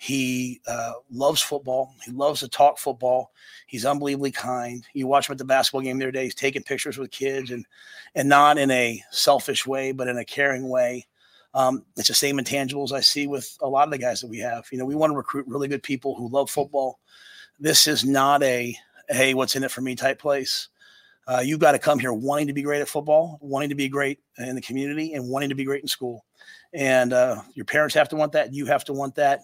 he 0.00 0.60
uh, 0.68 0.92
loves 1.10 1.42
football. 1.42 1.92
He 2.04 2.12
loves 2.12 2.40
to 2.40 2.48
talk 2.48 2.78
football. 2.78 3.32
He's 3.66 3.84
unbelievably 3.84 4.30
kind. 4.30 4.86
You 4.94 5.08
watch 5.08 5.28
him 5.28 5.32
at 5.32 5.38
the 5.38 5.44
basketball 5.44 5.80
game 5.80 5.98
the 5.98 6.04
other 6.04 6.12
day. 6.12 6.22
He's 6.22 6.36
taking 6.36 6.62
pictures 6.62 6.96
with 6.96 7.10
kids 7.10 7.50
and 7.50 7.66
and 8.14 8.28
not 8.28 8.58
in 8.58 8.70
a 8.70 9.02
selfish 9.10 9.66
way, 9.66 9.90
but 9.90 10.06
in 10.06 10.16
a 10.16 10.24
caring 10.24 10.68
way. 10.68 11.06
Um, 11.52 11.84
it's 11.96 12.08
the 12.08 12.14
same 12.14 12.38
intangibles 12.38 12.92
I 12.92 13.00
see 13.00 13.26
with 13.26 13.58
a 13.60 13.68
lot 13.68 13.88
of 13.88 13.90
the 13.90 13.98
guys 13.98 14.20
that 14.20 14.28
we 14.28 14.38
have. 14.38 14.66
You 14.70 14.78
know, 14.78 14.84
we 14.84 14.94
want 14.94 15.10
to 15.10 15.16
recruit 15.16 15.46
really 15.48 15.66
good 15.66 15.82
people 15.82 16.14
who 16.14 16.28
love 16.28 16.48
football. 16.48 17.00
This 17.58 17.88
is 17.88 18.04
not 18.04 18.42
a 18.44 18.76
hey, 19.08 19.34
what's 19.34 19.56
in 19.56 19.64
it 19.64 19.70
for 19.72 19.80
me 19.80 19.96
type 19.96 20.20
place. 20.20 20.68
Uh, 21.26 21.40
you've 21.40 21.58
got 21.58 21.72
to 21.72 21.78
come 21.78 21.98
here 21.98 22.12
wanting 22.12 22.46
to 22.46 22.52
be 22.52 22.62
great 22.62 22.80
at 22.80 22.88
football, 22.88 23.38
wanting 23.42 23.68
to 23.68 23.74
be 23.74 23.88
great 23.88 24.20
in 24.38 24.54
the 24.54 24.62
community, 24.62 25.14
and 25.14 25.28
wanting 25.28 25.48
to 25.48 25.54
be 25.54 25.64
great 25.64 25.82
in 25.82 25.88
school. 25.88 26.24
and 26.72 27.12
uh, 27.12 27.42
your 27.54 27.64
parents 27.64 27.94
have 27.94 28.08
to 28.10 28.16
want 28.16 28.32
that. 28.32 28.54
You 28.54 28.66
have 28.66 28.84
to 28.84 28.92
want 28.92 29.14
that. 29.16 29.42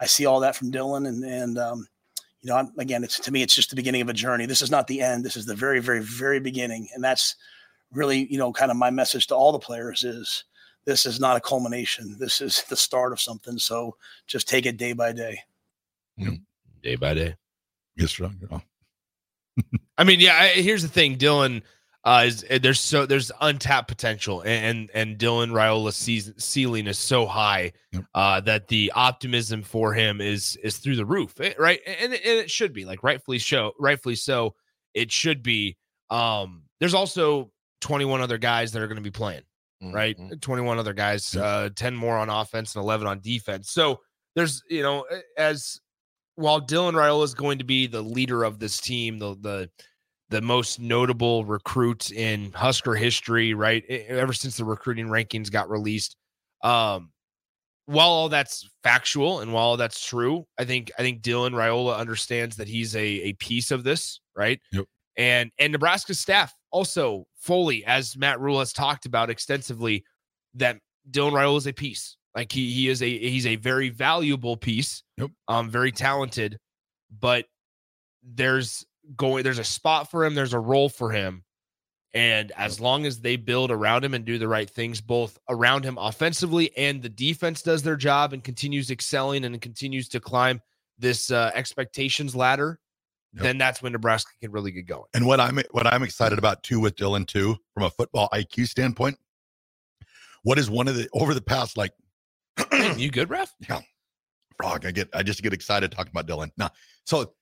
I 0.00 0.06
see 0.06 0.26
all 0.26 0.40
that 0.40 0.56
from 0.56 0.72
Dylan, 0.72 1.08
and 1.08 1.24
and 1.24 1.58
um, 1.58 1.86
you 2.42 2.50
know, 2.50 2.56
I'm, 2.56 2.72
again, 2.78 3.04
it's 3.04 3.18
to 3.20 3.32
me, 3.32 3.42
it's 3.42 3.54
just 3.54 3.70
the 3.70 3.76
beginning 3.76 4.02
of 4.02 4.08
a 4.08 4.14
journey. 4.14 4.46
This 4.46 4.62
is 4.62 4.70
not 4.70 4.86
the 4.86 5.00
end. 5.00 5.24
This 5.24 5.36
is 5.36 5.46
the 5.46 5.54
very, 5.54 5.80
very, 5.80 6.00
very 6.00 6.40
beginning, 6.40 6.88
and 6.94 7.02
that's 7.02 7.36
really, 7.92 8.30
you 8.30 8.38
know, 8.38 8.52
kind 8.52 8.70
of 8.70 8.76
my 8.76 8.90
message 8.90 9.28
to 9.28 9.34
all 9.34 9.52
the 9.52 9.58
players 9.58 10.04
is 10.04 10.44
this 10.84 11.06
is 11.06 11.20
not 11.20 11.36
a 11.36 11.40
culmination. 11.40 12.16
This 12.18 12.40
is 12.40 12.62
the 12.64 12.76
start 12.76 13.12
of 13.12 13.20
something. 13.20 13.58
So 13.58 13.96
just 14.26 14.48
take 14.48 14.66
it 14.66 14.76
day 14.76 14.92
by 14.92 15.12
day. 15.12 15.38
Day 16.82 16.96
by 16.96 17.14
day. 17.14 17.36
Get 17.96 18.08
strong. 18.08 18.38
I 19.96 20.04
mean, 20.04 20.20
yeah. 20.20 20.36
I, 20.36 20.48
here's 20.48 20.82
the 20.82 20.88
thing, 20.88 21.16
Dylan. 21.16 21.62
Uh, 22.04 22.24
is 22.26 22.44
there's 22.60 22.80
so 22.80 23.06
there's 23.06 23.32
untapped 23.40 23.88
potential, 23.88 24.42
and 24.42 24.64
and, 24.64 24.90
and 24.92 25.18
Dylan 25.18 25.50
Raiola's 25.50 25.96
season, 25.96 26.38
ceiling 26.38 26.86
is 26.86 26.98
so 26.98 27.24
high 27.24 27.72
uh, 28.14 28.40
that 28.40 28.68
the 28.68 28.92
optimism 28.94 29.62
for 29.62 29.94
him 29.94 30.20
is 30.20 30.56
is 30.62 30.76
through 30.76 30.96
the 30.96 31.06
roof, 31.06 31.40
eh, 31.40 31.54
right? 31.58 31.80
And, 31.86 32.12
and 32.12 32.22
it 32.22 32.50
should 32.50 32.74
be 32.74 32.84
like 32.84 33.02
rightfully 33.02 33.38
so, 33.38 33.72
rightfully 33.78 34.16
so. 34.16 34.54
It 34.92 35.10
should 35.10 35.42
be. 35.42 35.78
Um, 36.10 36.64
there's 36.78 36.94
also 36.94 37.50
21 37.80 38.20
other 38.20 38.38
guys 38.38 38.72
that 38.72 38.82
are 38.82 38.86
going 38.86 38.96
to 38.96 39.02
be 39.02 39.10
playing, 39.10 39.42
right? 39.82 40.16
21 40.42 40.78
other 40.78 40.92
guys, 40.92 41.34
uh, 41.34 41.70
10 41.74 41.96
more 41.96 42.18
on 42.18 42.28
offense 42.28 42.74
and 42.74 42.82
11 42.82 43.06
on 43.06 43.20
defense. 43.20 43.70
So 43.70 44.00
there's 44.34 44.62
you 44.68 44.82
know 44.82 45.06
as 45.38 45.80
while 46.36 46.60
Dylan 46.60 46.92
Raiola 46.92 47.24
is 47.24 47.34
going 47.34 47.58
to 47.58 47.64
be 47.64 47.86
the 47.86 48.02
leader 48.02 48.44
of 48.44 48.58
this 48.58 48.78
team, 48.78 49.18
the 49.18 49.36
the 49.40 49.70
the 50.30 50.40
most 50.40 50.80
notable 50.80 51.44
recruit 51.44 52.10
in 52.10 52.52
Husker 52.52 52.94
history, 52.94 53.54
right? 53.54 53.84
Ever 53.86 54.32
since 54.32 54.56
the 54.56 54.64
recruiting 54.64 55.06
rankings 55.06 55.50
got 55.50 55.70
released. 55.70 56.16
Um, 56.62 57.10
while 57.86 58.08
all 58.08 58.28
that's 58.28 58.68
factual 58.82 59.40
and 59.40 59.52
while 59.52 59.76
that's 59.76 60.04
true, 60.04 60.46
I 60.58 60.64
think 60.64 60.90
I 60.98 61.02
think 61.02 61.22
Dylan 61.22 61.52
Raiola 61.52 61.98
understands 61.98 62.56
that 62.56 62.68
he's 62.68 62.96
a 62.96 63.04
a 63.04 63.32
piece 63.34 63.70
of 63.70 63.84
this, 63.84 64.20
right? 64.34 64.58
Yep. 64.72 64.84
And 65.16 65.50
and 65.58 65.72
Nebraska 65.72 66.14
staff 66.14 66.54
also 66.70 67.26
fully, 67.36 67.84
as 67.84 68.16
Matt 68.16 68.40
Rhule 68.40 68.58
has 68.58 68.72
talked 68.72 69.06
about 69.06 69.30
extensively, 69.30 70.04
that 70.54 70.78
Dylan 71.10 71.32
Raiola 71.32 71.58
is 71.58 71.66
a 71.66 71.72
piece. 71.72 72.16
Like 72.34 72.50
he 72.50 72.72
he 72.72 72.88
is 72.88 73.02
a 73.02 73.18
he's 73.18 73.46
a 73.46 73.56
very 73.56 73.90
valuable 73.90 74.56
piece. 74.56 75.02
Yep. 75.18 75.30
Um, 75.48 75.70
very 75.70 75.92
talented, 75.92 76.58
but 77.20 77.44
there's 78.22 78.84
going 79.16 79.44
there's 79.44 79.58
a 79.58 79.64
spot 79.64 80.10
for 80.10 80.24
him, 80.24 80.34
there's 80.34 80.54
a 80.54 80.58
role 80.58 80.88
for 80.88 81.10
him. 81.10 81.44
And 82.12 82.52
as 82.56 82.80
long 82.80 83.06
as 83.06 83.20
they 83.20 83.34
build 83.34 83.72
around 83.72 84.04
him 84.04 84.14
and 84.14 84.24
do 84.24 84.38
the 84.38 84.46
right 84.46 84.70
things, 84.70 85.00
both 85.00 85.36
around 85.48 85.84
him 85.84 85.98
offensively 85.98 86.76
and 86.76 87.02
the 87.02 87.08
defense 87.08 87.60
does 87.60 87.82
their 87.82 87.96
job 87.96 88.32
and 88.32 88.44
continues 88.44 88.90
excelling 88.90 89.44
and 89.44 89.60
continues 89.60 90.08
to 90.10 90.20
climb 90.20 90.60
this 90.96 91.32
uh, 91.32 91.50
expectations 91.54 92.36
ladder, 92.36 92.78
then 93.32 93.58
that's 93.58 93.82
when 93.82 93.92
Nebraska 93.92 94.30
can 94.40 94.52
really 94.52 94.70
get 94.70 94.86
going. 94.86 95.08
And 95.12 95.26
what 95.26 95.40
I'm 95.40 95.58
what 95.72 95.86
I'm 95.86 96.02
excited 96.02 96.38
about 96.38 96.62
too 96.62 96.78
with 96.78 96.94
Dylan 96.94 97.26
too, 97.26 97.56
from 97.72 97.82
a 97.82 97.90
football 97.90 98.28
IQ 98.32 98.68
standpoint, 98.68 99.18
what 100.44 100.58
is 100.58 100.70
one 100.70 100.86
of 100.88 100.96
the 100.96 101.08
over 101.12 101.34
the 101.34 101.42
past 101.42 101.76
like 101.76 101.92
you 102.96 103.10
good, 103.10 103.30
ref? 103.30 103.52
Yeah. 103.68 103.80
Frog, 104.56 104.86
I 104.86 104.92
get 104.92 105.08
I 105.12 105.24
just 105.24 105.42
get 105.42 105.52
excited 105.52 105.90
talking 105.90 106.12
about 106.16 106.28
Dylan. 106.28 106.50
Now, 106.56 106.70
so 107.04 107.32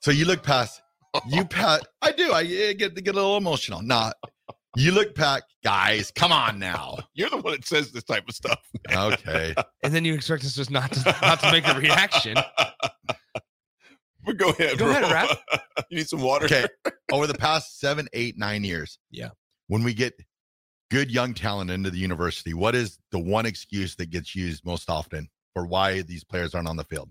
so 0.00 0.10
you 0.10 0.24
look 0.24 0.42
past 0.42 0.82
you 1.28 1.44
pat 1.44 1.86
I 2.02 2.12
do, 2.12 2.32
I 2.32 2.44
get 2.44 2.94
get 2.94 3.08
a 3.08 3.12
little 3.12 3.36
emotional. 3.36 3.82
not 3.82 4.14
you 4.76 4.92
look 4.92 5.16
back, 5.16 5.42
guys, 5.64 6.12
come 6.14 6.30
on 6.30 6.58
now. 6.60 6.96
You're 7.14 7.28
the 7.30 7.38
one 7.38 7.54
that 7.54 7.66
says 7.66 7.90
this 7.90 8.04
type 8.04 8.22
of 8.28 8.34
stuff. 8.36 8.60
Okay. 8.92 9.52
And 9.82 9.92
then 9.92 10.04
you 10.04 10.14
expect 10.14 10.44
us 10.44 10.54
just 10.54 10.70
not 10.70 10.92
to 10.92 11.16
not 11.22 11.40
to 11.40 11.50
make 11.50 11.66
a 11.66 11.74
reaction. 11.78 12.36
But 14.24 14.36
go 14.36 14.50
ahead. 14.50 14.76
Go 14.78 14.84
bro. 14.84 14.90
ahead, 15.02 15.04
Raph. 15.04 15.62
you 15.90 15.96
need 15.96 16.08
some 16.08 16.20
water. 16.20 16.44
Okay. 16.44 16.66
Over 17.10 17.26
the 17.26 17.34
past 17.34 17.80
seven, 17.80 18.06
eight, 18.12 18.36
nine 18.36 18.64
years, 18.64 18.98
Yeah. 19.10 19.30
when 19.68 19.82
we 19.82 19.94
get 19.94 20.12
good 20.90 21.10
young 21.10 21.32
talent 21.32 21.70
into 21.70 21.90
the 21.90 21.96
university, 21.98 22.52
what 22.52 22.74
is 22.74 22.98
the 23.12 23.18
one 23.18 23.46
excuse 23.46 23.94
that 23.96 24.10
gets 24.10 24.36
used 24.36 24.64
most 24.66 24.90
often 24.90 25.28
for 25.54 25.64
why 25.66 26.02
these 26.02 26.22
players 26.22 26.54
aren't 26.54 26.68
on 26.68 26.76
the 26.76 26.84
field? 26.84 27.10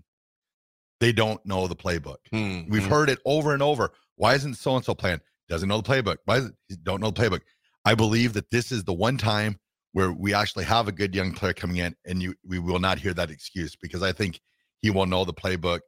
They 1.00 1.12
don't 1.12 1.44
know 1.46 1.66
the 1.66 1.76
playbook. 1.76 2.16
Hmm, 2.30 2.68
We've 2.68 2.84
heard 2.86 3.08
it 3.08 3.18
over 3.24 3.52
and 3.54 3.62
over. 3.62 3.90
Why 4.16 4.34
isn't 4.34 4.54
so 4.54 4.76
and 4.76 4.84
so 4.84 4.94
playing? 4.94 5.20
Doesn't 5.48 5.68
know 5.68 5.80
the 5.80 5.88
playbook. 5.88 6.18
Why 6.26 6.36
is 6.38 6.52
it, 6.68 6.84
don't 6.84 7.00
know 7.00 7.10
the 7.10 7.20
playbook? 7.20 7.40
I 7.84 7.94
believe 7.94 8.34
that 8.34 8.50
this 8.50 8.70
is 8.70 8.84
the 8.84 8.92
one 8.92 9.16
time 9.16 9.58
where 9.92 10.12
we 10.12 10.34
actually 10.34 10.64
have 10.64 10.86
a 10.88 10.92
good 10.92 11.14
young 11.14 11.32
player 11.32 11.54
coming 11.54 11.78
in, 11.78 11.96
and 12.06 12.22
you 12.22 12.34
we 12.46 12.58
will 12.58 12.78
not 12.78 12.98
hear 12.98 13.14
that 13.14 13.30
excuse 13.30 13.74
because 13.74 14.02
I 14.02 14.12
think 14.12 14.40
he 14.82 14.90
will 14.90 15.06
know 15.06 15.24
the 15.24 15.32
playbook. 15.34 15.80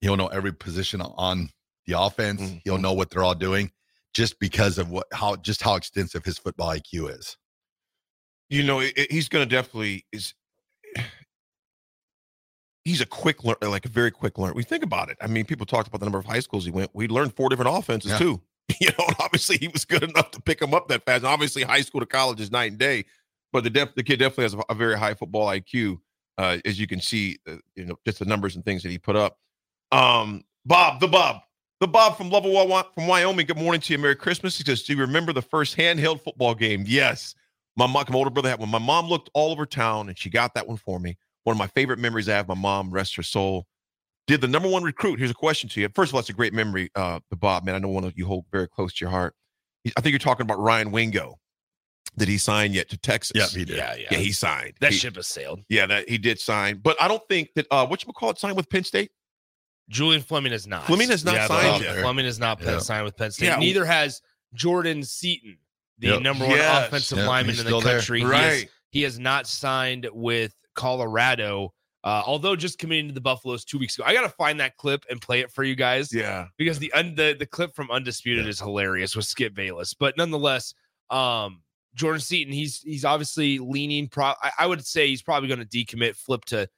He'll 0.00 0.16
know 0.16 0.28
every 0.28 0.52
position 0.52 1.00
on 1.02 1.50
the 1.86 1.98
offense. 2.00 2.40
Mm-hmm. 2.40 2.56
He'll 2.64 2.78
know 2.78 2.92
what 2.92 3.10
they're 3.10 3.24
all 3.24 3.34
doing, 3.34 3.72
just 4.14 4.38
because 4.38 4.78
of 4.78 4.90
what 4.90 5.06
how 5.12 5.34
just 5.36 5.62
how 5.62 5.74
extensive 5.74 6.24
his 6.24 6.38
football 6.38 6.68
IQ 6.70 7.10
is. 7.18 7.36
you 8.48 8.62
know 8.62 8.78
it, 8.80 8.92
it- 8.96 9.10
he's 9.12 9.28
going 9.28 9.46
to 9.46 9.52
definitely 9.54 10.06
is 10.12 10.32
he's 12.84 13.00
a 13.00 13.06
quick 13.06 13.44
learner 13.44 13.56
like 13.68 13.84
a 13.84 13.88
very 13.88 14.10
quick 14.10 14.38
learner 14.38 14.54
we 14.54 14.62
think 14.62 14.82
about 14.84 15.08
it 15.10 15.16
i 15.20 15.26
mean 15.26 15.44
people 15.44 15.66
talked 15.66 15.88
about 15.88 15.98
the 15.98 16.04
number 16.06 16.18
of 16.18 16.24
high 16.24 16.40
schools 16.40 16.64
he 16.64 16.70
went 16.70 16.90
we 16.94 17.08
learned 17.08 17.34
four 17.34 17.48
different 17.48 17.76
offenses 17.76 18.10
Yeah. 18.12 18.18
too 18.18 18.40
you 18.80 18.88
know 18.98 19.06
obviously 19.20 19.58
he 19.58 19.68
was 19.68 19.84
good 19.84 20.02
enough 20.02 20.30
to 20.32 20.40
pick 20.40 20.60
him 20.60 20.74
up 20.74 20.88
that 20.88 21.04
fast 21.04 21.18
and 21.18 21.26
obviously 21.26 21.62
high 21.62 21.80
school 21.82 22.00
to 22.00 22.06
college 22.06 22.40
is 22.40 22.50
night 22.50 22.70
and 22.70 22.78
day 22.78 23.04
but 23.52 23.64
the 23.64 23.70
def- 23.70 23.94
the 23.94 24.02
kid 24.02 24.18
definitely 24.18 24.44
has 24.44 24.54
a, 24.54 24.62
a 24.70 24.74
very 24.74 24.98
high 24.98 25.14
football 25.14 25.46
iq 25.48 25.98
uh, 26.38 26.58
as 26.64 26.78
you 26.80 26.86
can 26.86 27.00
see 27.00 27.38
uh, 27.48 27.56
you 27.76 27.84
know 27.84 27.96
just 28.04 28.18
the 28.18 28.24
numbers 28.24 28.56
and 28.56 28.64
things 28.64 28.82
that 28.82 28.90
he 28.90 28.98
put 28.98 29.16
up 29.16 29.38
um 29.92 30.42
bob 30.64 31.00
the 31.00 31.08
bob 31.08 31.40
the 31.80 31.88
Bob 31.88 32.16
from 32.16 32.30
Lovell 32.30 32.82
from 32.94 33.06
Wyoming. 33.08 33.44
Good 33.44 33.58
morning 33.58 33.80
to 33.82 33.92
you. 33.92 33.98
Merry 33.98 34.16
Christmas. 34.16 34.56
He 34.56 34.64
says, 34.64 34.84
Do 34.84 34.94
you 34.94 35.00
remember 35.00 35.34
the 35.34 35.42
first 35.42 35.76
handheld 35.76 36.22
football 36.22 36.54
game? 36.54 36.84
Yes. 36.86 37.34
My 37.76 37.86
mom, 37.86 38.04
my 38.08 38.16
older 38.16 38.30
brother 38.30 38.48
had 38.48 38.58
one. 38.60 38.70
My 38.70 38.78
mom 38.78 39.06
looked 39.08 39.28
all 39.34 39.50
over 39.50 39.66
town 39.66 40.08
and 40.08 40.16
she 40.16 40.30
got 40.30 40.54
that 40.54 40.66
one 40.66 40.78
for 40.78 40.98
me. 40.98 41.18
One 41.44 41.54
of 41.54 41.58
my 41.58 41.66
favorite 41.68 41.98
memories 41.98 42.28
I 42.28 42.34
have. 42.36 42.48
My 42.48 42.54
mom, 42.54 42.90
rest 42.90 43.14
her 43.16 43.22
soul, 43.22 43.66
did 44.26 44.40
the 44.40 44.48
number 44.48 44.68
one 44.68 44.82
recruit. 44.82 45.18
Here's 45.18 45.30
a 45.30 45.34
question 45.34 45.68
to 45.70 45.80
you. 45.80 45.88
First 45.94 46.10
of 46.10 46.14
all, 46.14 46.20
it's 46.20 46.30
a 46.30 46.34
great 46.34 46.54
memory, 46.54 46.90
uh, 46.94 47.20
the 47.30 47.36
Bob, 47.36 47.64
man. 47.64 47.74
I 47.74 47.78
know 47.78 47.88
one 47.88 48.04
of 48.04 48.14
you 48.16 48.26
hold 48.26 48.46
very 48.50 48.66
close 48.68 48.92
to 48.94 49.04
your 49.04 49.10
heart. 49.10 49.34
I 49.96 50.00
think 50.00 50.12
you're 50.12 50.18
talking 50.18 50.44
about 50.44 50.58
Ryan 50.58 50.90
Wingo. 50.90 51.38
Did 52.16 52.28
he 52.28 52.38
sign 52.38 52.72
yet 52.72 52.88
to 52.90 52.96
Texas? 52.96 53.32
Yeah, 53.34 53.46
he 53.58 53.64
did. 53.66 53.76
Yeah, 53.76 53.94
yeah. 53.96 54.06
Yeah, 54.12 54.18
he 54.18 54.32
signed. 54.32 54.74
That 54.80 54.92
He- 54.92 54.98
ship 54.98 55.16
has 55.16 55.26
sailed. 55.26 55.60
Yeah, 55.68 55.84
that 55.86 56.08
he 56.08 56.16
did 56.16 56.38
sign. 56.40 56.78
But 56.82 57.00
I 57.02 57.08
don't 57.08 57.22
think 57.28 57.50
that 57.56 57.66
uh 57.70 57.86
what 57.86 58.04
you 58.04 58.12
call 58.12 58.30
it 58.30 58.38
signed 58.38 58.56
with 58.56 58.68
Penn 58.70 58.84
State. 58.84 59.10
Julian 59.90 60.22
Fleming 60.22 60.52
is 60.52 60.66
not. 60.66 60.86
Fleming 60.86 61.10
has 61.10 61.24
not 61.24 61.34
Yeah, 61.34 61.46
signed 61.48 61.62
Fleming- 61.82 61.82
yet. 61.96 62.02
Fleming 62.02 62.24
has 62.24 62.38
not 62.38 62.62
Yeah. 62.62 62.78
signed 62.78 63.04
with 63.04 63.16
Penn 63.16 63.30
State. 63.32 63.46
Yeah. 63.46 63.56
Neither 63.56 63.84
has 63.84 64.22
Jordan 64.54 65.02
Seaton, 65.02 65.58
the 65.98 66.06
Yep. 66.08 66.22
number 66.22 66.46
one 66.46 66.56
Yes. 66.56 66.86
offensive 66.86 67.18
Yep, 67.18 67.26
lineman 67.26 67.50
he's 67.54 67.60
in 67.60 67.64
the 67.66 67.70
still 67.70 67.80
there. 67.82 67.98
country. 67.98 68.20
He, 68.20 68.24
has, 68.24 68.32
Right. 68.32 68.70
he 68.90 69.02
has 69.02 69.18
not 69.18 69.46
signed 69.46 70.08
with 70.12 70.54
Colorado. 70.74 71.72
Uh, 72.02 72.22
although 72.26 72.54
just 72.54 72.78
committing 72.78 73.08
to 73.08 73.14
the 73.14 73.20
Buffaloes 73.20 73.64
two 73.64 73.78
weeks 73.78 73.96
ago, 73.96 74.04
I 74.06 74.12
gotta 74.12 74.28
find 74.28 74.60
that 74.60 74.76
clip 74.76 75.04
and 75.08 75.20
play 75.20 75.40
it 75.40 75.50
for 75.50 75.64
you 75.64 75.74
guys. 75.74 76.12
Yeah. 76.12 76.48
because 76.58 76.78
the 76.78 76.92
un- 76.92 77.14
the, 77.14 77.34
the 77.38 77.46
clip 77.46 77.74
from 77.74 77.90
Undisputed 77.90 78.46
is 78.46 78.60
hilarious 78.60 79.16
with 79.16 79.24
Skip 79.24 79.54
Bayless. 79.54 79.94
But 79.94 80.16
nonetheless, 80.18 80.74
um, 81.08 81.62
Jordan 81.94 82.20
Seaton, 82.20 82.52
he's 82.52 82.80
he's 82.82 83.04
obviously 83.04 83.58
leaning. 83.58 84.08
Pro, 84.08 84.26
I, 84.42 84.50
I 84.58 84.66
would 84.66 84.84
say 84.84 85.08
he's 85.08 85.22
probably 85.22 85.48
going 85.48 85.66
to 85.66 85.66
decommit, 85.66 86.16
flip 86.16 86.44
to 86.46 86.68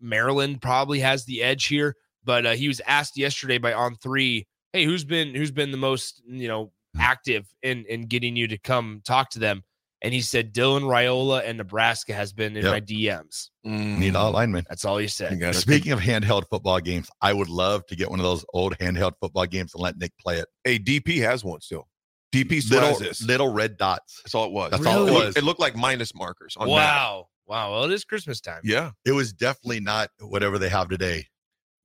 Maryland. 0.00 0.62
Probably 0.62 1.00
has 1.00 1.24
the 1.24 1.42
edge 1.42 1.66
here. 1.66 1.96
But 2.24 2.46
uh, 2.46 2.52
he 2.52 2.68
was 2.68 2.80
asked 2.86 3.18
yesterday 3.18 3.58
by 3.58 3.72
On 3.74 3.96
Three, 3.96 4.46
"Hey, 4.72 4.84
who's 4.84 5.04
been 5.04 5.34
who's 5.34 5.50
been 5.50 5.72
the 5.72 5.76
most 5.76 6.22
you 6.26 6.48
know 6.48 6.72
active 6.98 7.46
in 7.62 7.84
in 7.86 8.06
getting 8.06 8.36
you 8.36 8.48
to 8.48 8.58
come 8.58 9.02
talk 9.04 9.28
to 9.30 9.38
them?" 9.38 9.62
And 10.04 10.12
he 10.14 10.20
said 10.20 10.52
Dylan 10.54 10.82
Raiola 10.82 11.42
and 11.44 11.56
Nebraska 11.58 12.12
has 12.14 12.32
been 12.32 12.56
in 12.56 12.62
Yep. 12.64 12.72
my 12.72 12.80
DMs. 12.80 13.48
Mm. 13.66 13.98
Need 13.98 14.14
all 14.16 14.30
linemen. 14.32 14.64
That's 14.68 14.84
all 14.84 14.98
he 14.98 15.08
said. 15.08 15.32
You 15.32 15.38
got 15.38 15.54
it. 15.56 15.58
Speaking 15.58 15.92
of 15.92 15.98
handheld 15.98 16.44
football 16.50 16.78
games, 16.78 17.08
I 17.22 17.32
would 17.32 17.48
love 17.48 17.86
to 17.86 17.96
get 17.96 18.10
one 18.10 18.20
of 18.20 18.24
those 18.24 18.44
old 18.52 18.76
handheld 18.78 19.14
football 19.18 19.46
games 19.46 19.72
and 19.74 19.82
let 19.82 19.96
Nick 19.96 20.12
play 20.20 20.36
it. 20.38 20.46
Hey, 20.62 20.78
DP 20.78 21.18
has 21.22 21.42
one 21.42 21.60
still. 21.62 21.88
DP 22.32 22.70
Little, 22.70 23.00
little 23.26 23.48
red 23.52 23.76
dots. 23.78 24.20
That's 24.24 24.34
all 24.34 24.44
it 24.44 24.52
was. 24.52 24.72
That's 24.72 24.84
all 24.86 25.08
it 25.08 25.12
was. 25.12 25.36
It 25.36 25.42
looked 25.44 25.60
like 25.60 25.74
minus 25.74 26.14
markers 26.14 26.54
on 26.58 26.66
that. 26.66 26.72
Wow, 26.72 27.28
wow. 27.46 27.72
Well, 27.72 27.84
it 27.84 27.92
is 27.92 28.04
Christmas 28.04 28.40
time. 28.42 28.60
Yeah. 28.62 28.90
It 29.06 29.12
was 29.12 29.32
definitely 29.32 29.80
not 29.80 30.10
whatever 30.20 30.58
they 30.58 30.68
have 30.68 30.88
today. 30.90 31.26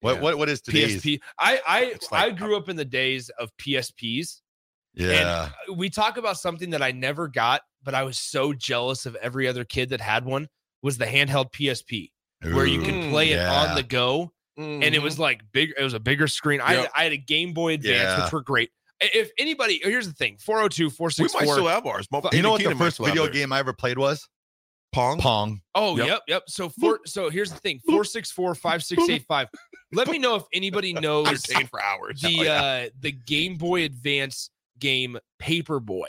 What 0.01 0.15
Yeah. 0.15 0.21
what 0.21 0.37
what 0.39 0.49
is 0.49 0.59
today's? 0.61 1.01
PSP. 1.01 1.19
I 1.39 1.61
I 1.65 1.83
like- 2.11 2.11
I 2.11 2.29
grew 2.31 2.57
up 2.57 2.67
in 2.67 2.75
the 2.75 2.83
days 2.85 3.29
of 3.39 3.49
PSPs. 3.57 4.41
Yeah, 4.95 5.51
And 5.67 5.77
we 5.77 5.89
talk 5.89 6.17
about 6.17 6.37
something 6.39 6.71
that 6.71 6.81
I 6.81 6.91
never 6.91 7.27
got, 7.27 7.61
but 7.83 7.93
I 7.95 8.03
was 8.03 8.17
so 8.19 8.53
jealous 8.53 9.05
of 9.05 9.15
every 9.15 9.47
other 9.47 9.63
kid 9.63 9.89
that 9.89 10.01
had 10.01 10.25
one. 10.25 10.47
Was 10.81 10.97
the 10.97 11.05
handheld 11.05 11.51
PSP 11.51 12.11
where 12.53 12.65
you 12.65 12.81
Ooh, 12.81 12.85
can 12.85 13.09
play 13.09 13.31
it 13.31 13.39
on 13.39 13.75
the 13.75 13.83
go, 13.83 14.31
and 14.55 14.83
it 14.83 15.01
was 15.01 15.19
like 15.19 15.41
big. 15.51 15.73
It 15.77 15.83
was 15.83 15.93
a 15.93 15.99
bigger 15.99 16.27
screen. 16.27 16.61
I 16.61 16.73
had, 16.73 16.81
Yep. 16.83 16.91
I 16.95 17.03
had 17.03 17.11
a 17.11 17.17
Game 17.17 17.53
Boy 17.53 17.73
Advance, 17.73 17.97
Yeah. 18.01 18.23
which 18.23 18.31
were 18.31 18.41
great. 18.41 18.69
If 19.01 19.29
anybody, 19.37 19.79
here's 19.83 20.07
the 20.07 20.13
thing: 20.13 20.37
402 20.39 20.89
We 20.97 21.23
might 21.23 21.29
still 21.53 21.67
have 21.67 21.85
ours. 21.85 22.07
Mo- 22.11 22.21
You 22.31 22.41
know 22.41 22.51
what 22.51 22.63
the 22.63 22.73
first 22.75 22.97
video 22.97 23.23
theirs. 23.23 23.35
game 23.35 23.51
I 23.51 23.59
ever 23.59 23.73
played 23.73 23.97
was? 23.97 24.27
Pong. 24.93 25.19
Pong. 25.19 25.61
Oh, 25.75 25.97
Yep. 25.97 26.07
yep, 26.07 26.21
yep. 26.27 26.43
So 26.47 26.69
four. 26.69 27.01
So 27.05 27.29
here's 27.29 27.51
the 27.51 27.59
thing: 27.59 27.79
four 27.87 28.03
six 28.05 28.31
four 28.31 28.55
five 28.55 28.83
six 28.83 29.07
eight 29.09 29.25
five. 29.27 29.47
Let 29.91 30.07
me 30.07 30.17
know 30.17 30.35
if 30.35 30.43
anybody 30.53 30.93
knows 31.05 31.45
for 31.69 31.81
hours. 31.81 32.21
the 32.21 32.35
Oh, 32.39 32.43
yeah. 32.43 32.61
uh 32.63 32.89
the 32.99 33.11
Game 33.11 33.57
Boy 33.57 33.83
Advance 33.83 34.49
game 34.79 35.17
Paperboy. 35.41 36.05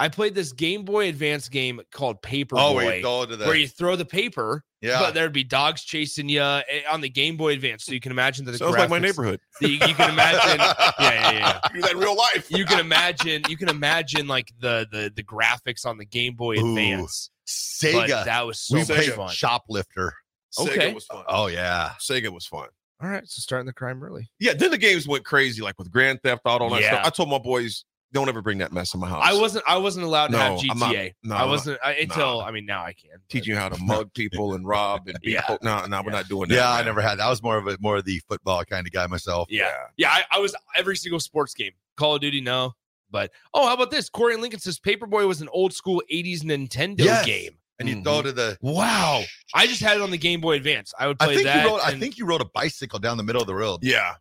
I 0.00 0.08
played 0.08 0.34
this 0.34 0.52
Game 0.52 0.84
Boy 0.84 1.08
Advance 1.08 1.48
game 1.48 1.80
called 1.92 2.22
Paperboy, 2.22 2.48
Oh, 2.58 2.74
where 2.74 2.96
you 2.96 3.02
throw 3.02 3.24
the- 3.26 3.44
where 3.46 3.54
you 3.54 3.68
throw 3.68 3.94
the 3.96 4.04
paper. 4.04 4.64
Yeah. 4.82 4.98
but 4.98 5.12
there'd 5.12 5.34
be 5.34 5.44
dogs 5.44 5.84
chasing 5.84 6.30
you 6.30 6.40
eh, 6.40 6.62
on 6.90 7.02
the 7.02 7.10
Game 7.10 7.36
Boy 7.36 7.52
Advance, 7.52 7.84
so 7.84 7.92
you 7.92 8.00
can 8.00 8.12
imagine 8.12 8.46
that 8.46 8.52
the 8.52 8.58
Sounds 8.58 8.76
like 8.78 8.88
my 8.88 8.98
neighborhood. 8.98 9.38
the- 9.60 9.68
you, 9.68 9.78
can 9.78 10.08
imagine, 10.10 10.58
yeah, 10.58 10.92
yeah, 10.98 11.30
yeah. 11.32 11.60
Do 11.74 11.82
that 11.82 11.90
in 11.92 11.98
real 11.98 12.16
life. 12.16 12.50
You 12.50 12.64
can 12.64 12.80
imagine, 12.80 13.42
you 13.50 13.58
can 13.58 13.68
imagine 13.68 14.26
like 14.26 14.50
the 14.58 14.86
the 14.90 15.12
the 15.14 15.22
graphics 15.22 15.84
on 15.84 15.98
the 15.98 16.06
Game 16.06 16.34
Boy 16.34 16.56
Ooh, 16.56 16.70
Advance. 16.70 17.30
Sega. 17.46 18.08
But 18.08 18.24
that 18.24 18.46
was 18.46 18.58
so 18.60 18.76
we 18.78 18.84
much 18.86 19.08
fun. 19.10 19.28
Shoplifter. 19.28 20.14
Sega 20.58 20.68
Okay. 20.70 20.94
was 20.94 21.04
fun. 21.04 21.24
Oh 21.28 21.48
yeah. 21.48 21.90
Sega 22.00 22.30
was 22.32 22.46
fun. 22.46 22.68
All 23.02 23.08
right, 23.08 23.26
so 23.26 23.40
starting 23.40 23.66
the 23.66 23.72
crime 23.72 24.02
early. 24.02 24.30
Yeah, 24.38 24.52
then 24.54 24.70
the 24.70 24.78
games 24.78 25.06
went 25.08 25.24
crazy, 25.24 25.62
like 25.62 25.78
with 25.78 25.90
Grand 25.90 26.20
Theft 26.22 26.42
Auto 26.44 26.66
and 26.72 26.80
Yeah. 26.80 26.92
stuff. 26.92 27.06
I 27.06 27.10
told 27.10 27.30
my 27.30 27.38
boys, 27.38 27.84
don't 28.12 28.28
ever 28.28 28.42
bring 28.42 28.58
that 28.58 28.72
mess 28.72 28.92
in 28.94 29.00
my 29.00 29.08
house. 29.08 29.22
I 29.24 29.38
wasn't 29.38 29.64
I 29.68 29.78
wasn't 29.78 30.04
allowed 30.06 30.28
to 30.28 30.32
No, 30.32 30.38
have 30.38 30.60
I'm 30.70 30.78
not- 30.78 30.94
GTA. 30.94 31.14
no, 31.22 31.34
I 31.36 31.44
wasn't 31.46 31.78
I, 31.84 31.92
until 31.94 32.38
nah. 32.40 32.44
I 32.46 32.50
mean 32.50 32.66
now 32.66 32.84
I 32.84 32.92
can. 32.92 33.10
but- 33.12 33.28
teaching 33.28 33.54
you 33.54 33.58
how 33.60 33.68
to 33.68 33.78
mug 33.82 34.12
people 34.14 34.54
and 34.54 34.66
rob 34.66 35.06
and 35.08 35.18
beat 35.20 35.32
Yeah. 35.34 35.42
folk. 35.46 35.62
No, 35.62 35.84
no, 35.86 36.02
we're 36.04 36.10
not 36.10 36.28
doing 36.28 36.48
that. 36.48 36.54
Yeah, 36.56 36.70
I 36.70 36.82
never 36.82 37.00
had. 37.00 37.18
that. 37.18 37.26
I 37.26 37.30
was 37.30 37.42
more 37.42 37.56
of 37.58 37.66
a 37.68 37.76
more 37.80 37.96
of 37.98 38.04
the 38.04 38.20
football 38.28 38.64
kind 38.64 38.86
of 38.86 38.92
guy 38.92 39.06
myself. 39.06 39.46
Yeah. 39.50 39.70
Yeah, 39.96 40.10
I, 40.10 40.24
I 40.32 40.38
was 40.40 40.54
every 40.76 40.96
single 40.96 41.20
sports 41.20 41.54
game. 41.54 41.72
Call 41.96 42.14
of 42.16 42.20
Duty, 42.20 42.40
no. 42.40 42.72
But 43.12 43.30
oh, 43.54 43.66
how 43.66 43.74
about 43.74 43.90
this? 43.90 44.08
Corey 44.08 44.36
Lincoln 44.36 44.60
says 44.60 44.78
Paperboy 44.78 45.26
was 45.26 45.40
an 45.40 45.48
old 45.52 45.72
school 45.72 46.02
80s 46.12 46.42
Nintendo 46.42 47.00
Yes. 47.00 47.26
game. 47.26 47.52
And 47.78 47.88
you 47.88 47.96
Mhm. 47.96 48.04
throw 48.04 48.22
to 48.22 48.32
the. 48.32 48.58
Wow. 48.60 49.22
I 49.54 49.66
just 49.66 49.80
had 49.80 49.96
it 49.96 50.02
on 50.02 50.10
the 50.10 50.18
Game 50.18 50.40
Boy 50.42 50.56
Advance. 50.56 50.92
I 50.98 51.06
would 51.06 51.18
play 51.18 51.28
I 51.28 51.34
think 51.34 51.46
that. 51.46 51.64
you 51.64 51.70
rode. 51.70 51.80
I 51.80 51.98
think 51.98 52.18
you 52.18 52.26
rode 52.26 52.42
a 52.42 52.48
bicycle 52.52 52.98
down 52.98 53.16
the 53.16 53.22
middle 53.22 53.40
of 53.40 53.46
the 53.46 53.54
road. 53.54 53.80
Yeah. 53.82 54.16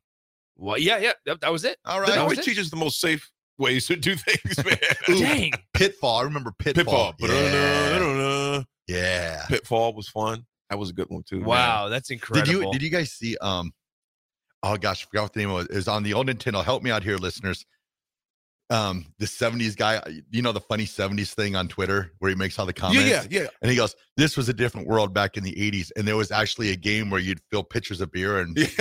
well, 0.56 0.78
yeah, 0.78 0.97
yeah. 0.97 1.12
That, 1.25 1.41
that 1.41 1.52
was 1.52 1.65
it. 1.65 1.78
All 1.86 1.99
right. 1.99 2.08
That 2.08 2.15
right. 2.15 2.21
always 2.21 2.39
teaches 2.43 2.69
the 2.69 2.78
most 2.78 2.99
safe 3.02 3.30
ways 3.59 3.87
to 3.87 3.95
do 3.95 4.15
things, 4.15 4.65
man. 4.65 4.77
Dang. 5.19 5.51
Pitfall. 5.73 6.17
I 6.17 6.23
remember 6.23 6.51
Pitfall. 6.57 7.13
Pitfall. 7.13 7.37
Yeah. 7.37 8.63
yeah. 8.87 9.45
Pitfall 9.47 9.93
was 9.93 10.07
fun. 10.09 10.45
That 10.69 10.77
was 10.77 10.89
a 10.89 10.93
good 10.93 11.09
one 11.09 11.23
too. 11.23 11.37
man. 11.37 11.45
Wow, 11.45 11.89
that's 11.89 12.09
incredible. 12.11 12.45
Did 12.45 12.51
you 12.51 12.71
did 12.71 12.81
you 12.81 12.89
guys 12.89 13.11
see 13.11 13.35
um 13.41 13.71
oh 14.63 14.77
gosh, 14.77 15.03
I 15.03 15.09
forgot 15.09 15.23
what 15.23 15.33
the 15.33 15.39
name 15.39 15.51
was. 15.51 15.65
It 15.67 15.75
was 15.75 15.87
on 15.87 16.03
the 16.03 16.13
old 16.13 16.27
Nintendo. 16.27 16.63
Help 16.63 16.83
me 16.83 16.91
out 16.91 17.03
here, 17.03 17.17
listeners. 17.17 17.65
Um, 18.71 19.07
the 19.17 19.25
70s 19.25 19.75
guy, 19.75 19.99
you 20.29 20.43
know 20.43 20.51
the 20.51 20.59
funny 20.59 20.85
70s 20.85 21.33
thing 21.33 21.55
on 21.55 21.67
Twitter 21.67 22.11
where 22.19 22.29
he 22.29 22.35
makes 22.35 22.59
all 22.59 22.67
the 22.67 22.73
comments. 22.73 23.09
Yeah, 23.09 23.25
yeah, 23.27 23.41
yeah. 23.41 23.47
And 23.63 23.71
he 23.71 23.75
goes, 23.75 23.95
This 24.15 24.37
was 24.37 24.47
a 24.47 24.53
different 24.53 24.87
world 24.87 25.11
back 25.11 25.37
in 25.37 25.43
the 25.43 25.53
80s. 25.53 25.91
And 25.95 26.07
there 26.07 26.15
was 26.15 26.29
actually 26.29 26.69
a 26.69 26.75
game 26.75 27.09
where 27.09 27.19
you'd 27.19 27.41
fill 27.49 27.63
pitchers 27.63 27.99
of 27.99 28.11
beer 28.11 28.37
and, 28.39 28.55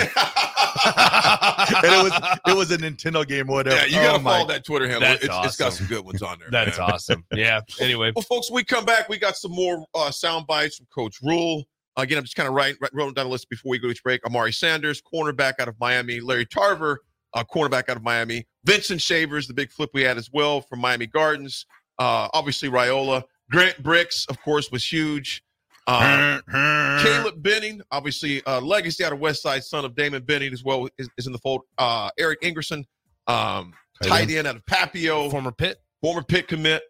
and 1.84 1.92
it 1.92 2.02
was 2.02 2.38
it 2.48 2.56
was 2.56 2.70
a 2.70 2.78
Nintendo 2.78 3.26
game 3.26 3.48
or 3.50 3.54
whatever. 3.56 3.76
Yeah, 3.76 3.84
you 3.86 3.92
gotta 3.94 4.18
Oh, 4.18 4.18
my- 4.20 4.32
follow 4.38 4.48
that 4.48 4.64
Twitter 4.64 4.84
handle. 4.86 5.00
That's 5.08 5.24
It's, 5.24 5.34
it's 5.44 5.56
got 5.56 5.72
some 5.72 5.86
good 5.86 6.04
ones 6.04 6.22
on 6.22 6.38
there. 6.38 6.48
That's 6.52 6.78
man. 6.78 6.90
awesome. 6.90 7.24
Yeah. 7.32 7.60
Anyway. 7.80 8.12
Well, 8.14 8.22
folks, 8.22 8.50
we 8.50 8.64
come 8.64 8.84
back, 8.84 9.08
we 9.08 9.18
got 9.18 9.36
some 9.36 9.52
more 9.52 9.84
uh, 9.94 10.10
sound 10.10 10.46
bites 10.46 10.76
from 10.76 10.86
Coach 10.94 11.18
Rhule. 11.22 11.64
Again, 11.96 12.16
I'm 12.18 12.24
just 12.24 12.36
kind 12.36 12.48
of 12.48 12.54
writing, 12.54 12.76
rolling 12.92 13.14
down 13.14 13.26
the 13.26 13.30
list 13.32 13.50
before 13.50 13.70
we 13.70 13.78
go 13.78 13.88
to 13.88 13.92
each 13.92 14.02
break. 14.04 14.24
Amari 14.24 14.52
Sanders, 14.52 15.02
cornerback 15.02 15.54
out 15.58 15.66
of 15.66 15.74
Miami. 15.80 16.20
Larry 16.20 16.46
Tarver, 16.46 17.00
uh, 17.34 17.42
cornerback 17.42 17.88
out 17.88 17.96
of 17.96 18.04
Miami. 18.04 18.46
Vincent 18.64 19.02
Shavers, 19.02 19.48
the 19.48 19.54
big 19.54 19.72
flip 19.72 19.90
we 19.94 20.02
had 20.02 20.16
as 20.16 20.30
well 20.32 20.60
from 20.60 20.78
Miami 20.78 21.06
Gardens. 21.08 21.66
Uh, 21.98 22.28
obviously, 22.34 22.68
Raiola. 22.68 23.24
Grant 23.50 23.82
Bricks, 23.82 24.26
of 24.28 24.40
course, 24.42 24.70
was 24.70 24.84
huge. 24.90 25.42
Uh, 25.88 26.40
Caleb 27.02 27.42
Benning, 27.42 27.80
obviously, 27.90 28.44
uh, 28.44 28.60
legacy 28.60 29.02
out 29.04 29.12
of 29.12 29.18
West 29.20 29.42
Side, 29.42 29.64
son 29.64 29.84
of 29.84 29.96
Damon 29.96 30.22
Benning 30.22 30.52
as 30.52 30.62
well, 30.62 30.86
is, 30.98 31.08
is 31.16 31.26
in 31.26 31.32
the 31.32 31.38
fold. 31.38 31.62
Uh, 31.78 32.10
Eric 32.18 32.42
Ingwersen, 32.42 32.84
um, 33.26 33.72
Tight 34.02 34.30
end. 34.30 34.46
out 34.46 34.56
of 34.56 34.64
Papio 34.66 35.30
Former 35.30 35.50
Pitt. 35.50 35.78
former 36.02 36.22
pit 36.22 36.46
commit, 36.46 36.82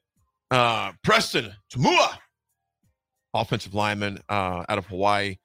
uh, 0.50 0.92
Preston 1.02 1.52
Taumua, 1.72 2.18
offensive 3.34 3.72
lineman 3.74 4.20
uh, 4.28 4.64
out 4.68 4.78
of 4.78 4.86
Hawaii, 4.86 5.36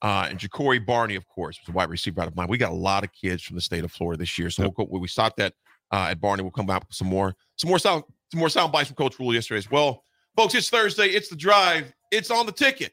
uh, 0.00 0.26
and 0.28 0.38
Ja'Cory 0.38 0.84
Barney, 0.84 1.14
of 1.14 1.26
course, 1.28 1.58
was 1.60 1.68
a 1.68 1.76
wide 1.76 1.90
receiver 1.90 2.20
out 2.22 2.28
of 2.28 2.34
mine. 2.36 2.48
We 2.48 2.58
got 2.58 2.72
a 2.72 2.74
lot 2.74 3.04
of 3.04 3.10
kids 3.12 3.42
from 3.42 3.56
the 3.56 3.62
state 3.62 3.84
of 3.84 3.92
Florida 3.92 4.18
this 4.18 4.38
year, 4.38 4.50
so 4.50 4.62
we'll 4.62 4.86
go, 4.86 4.88
we 4.90 5.06
stopped 5.06 5.36
that 5.36 5.52
uh, 5.92 6.08
at 6.10 6.20
Barney. 6.20 6.42
We'll 6.42 6.50
come 6.50 6.66
back 6.66 6.82
with 6.88 6.96
some 6.96 7.08
more, 7.08 7.34
some 7.56 7.68
more 7.68 7.78
sound, 7.78 8.04
some 8.32 8.40
more 8.40 8.48
sound 8.48 8.72
bites 8.72 8.88
from 8.88 8.96
Coach 8.96 9.18
Rhule 9.20 9.34
yesterday 9.34 9.58
as 9.58 9.70
well, 9.70 10.02
folks. 10.36 10.54
It's 10.54 10.70
Thursday. 10.70 11.08
It's 11.08 11.28
the 11.28 11.36
drive. 11.36 11.92
It's 12.10 12.30
on 12.30 12.46
the 12.46 12.52
ticket. 12.52 12.92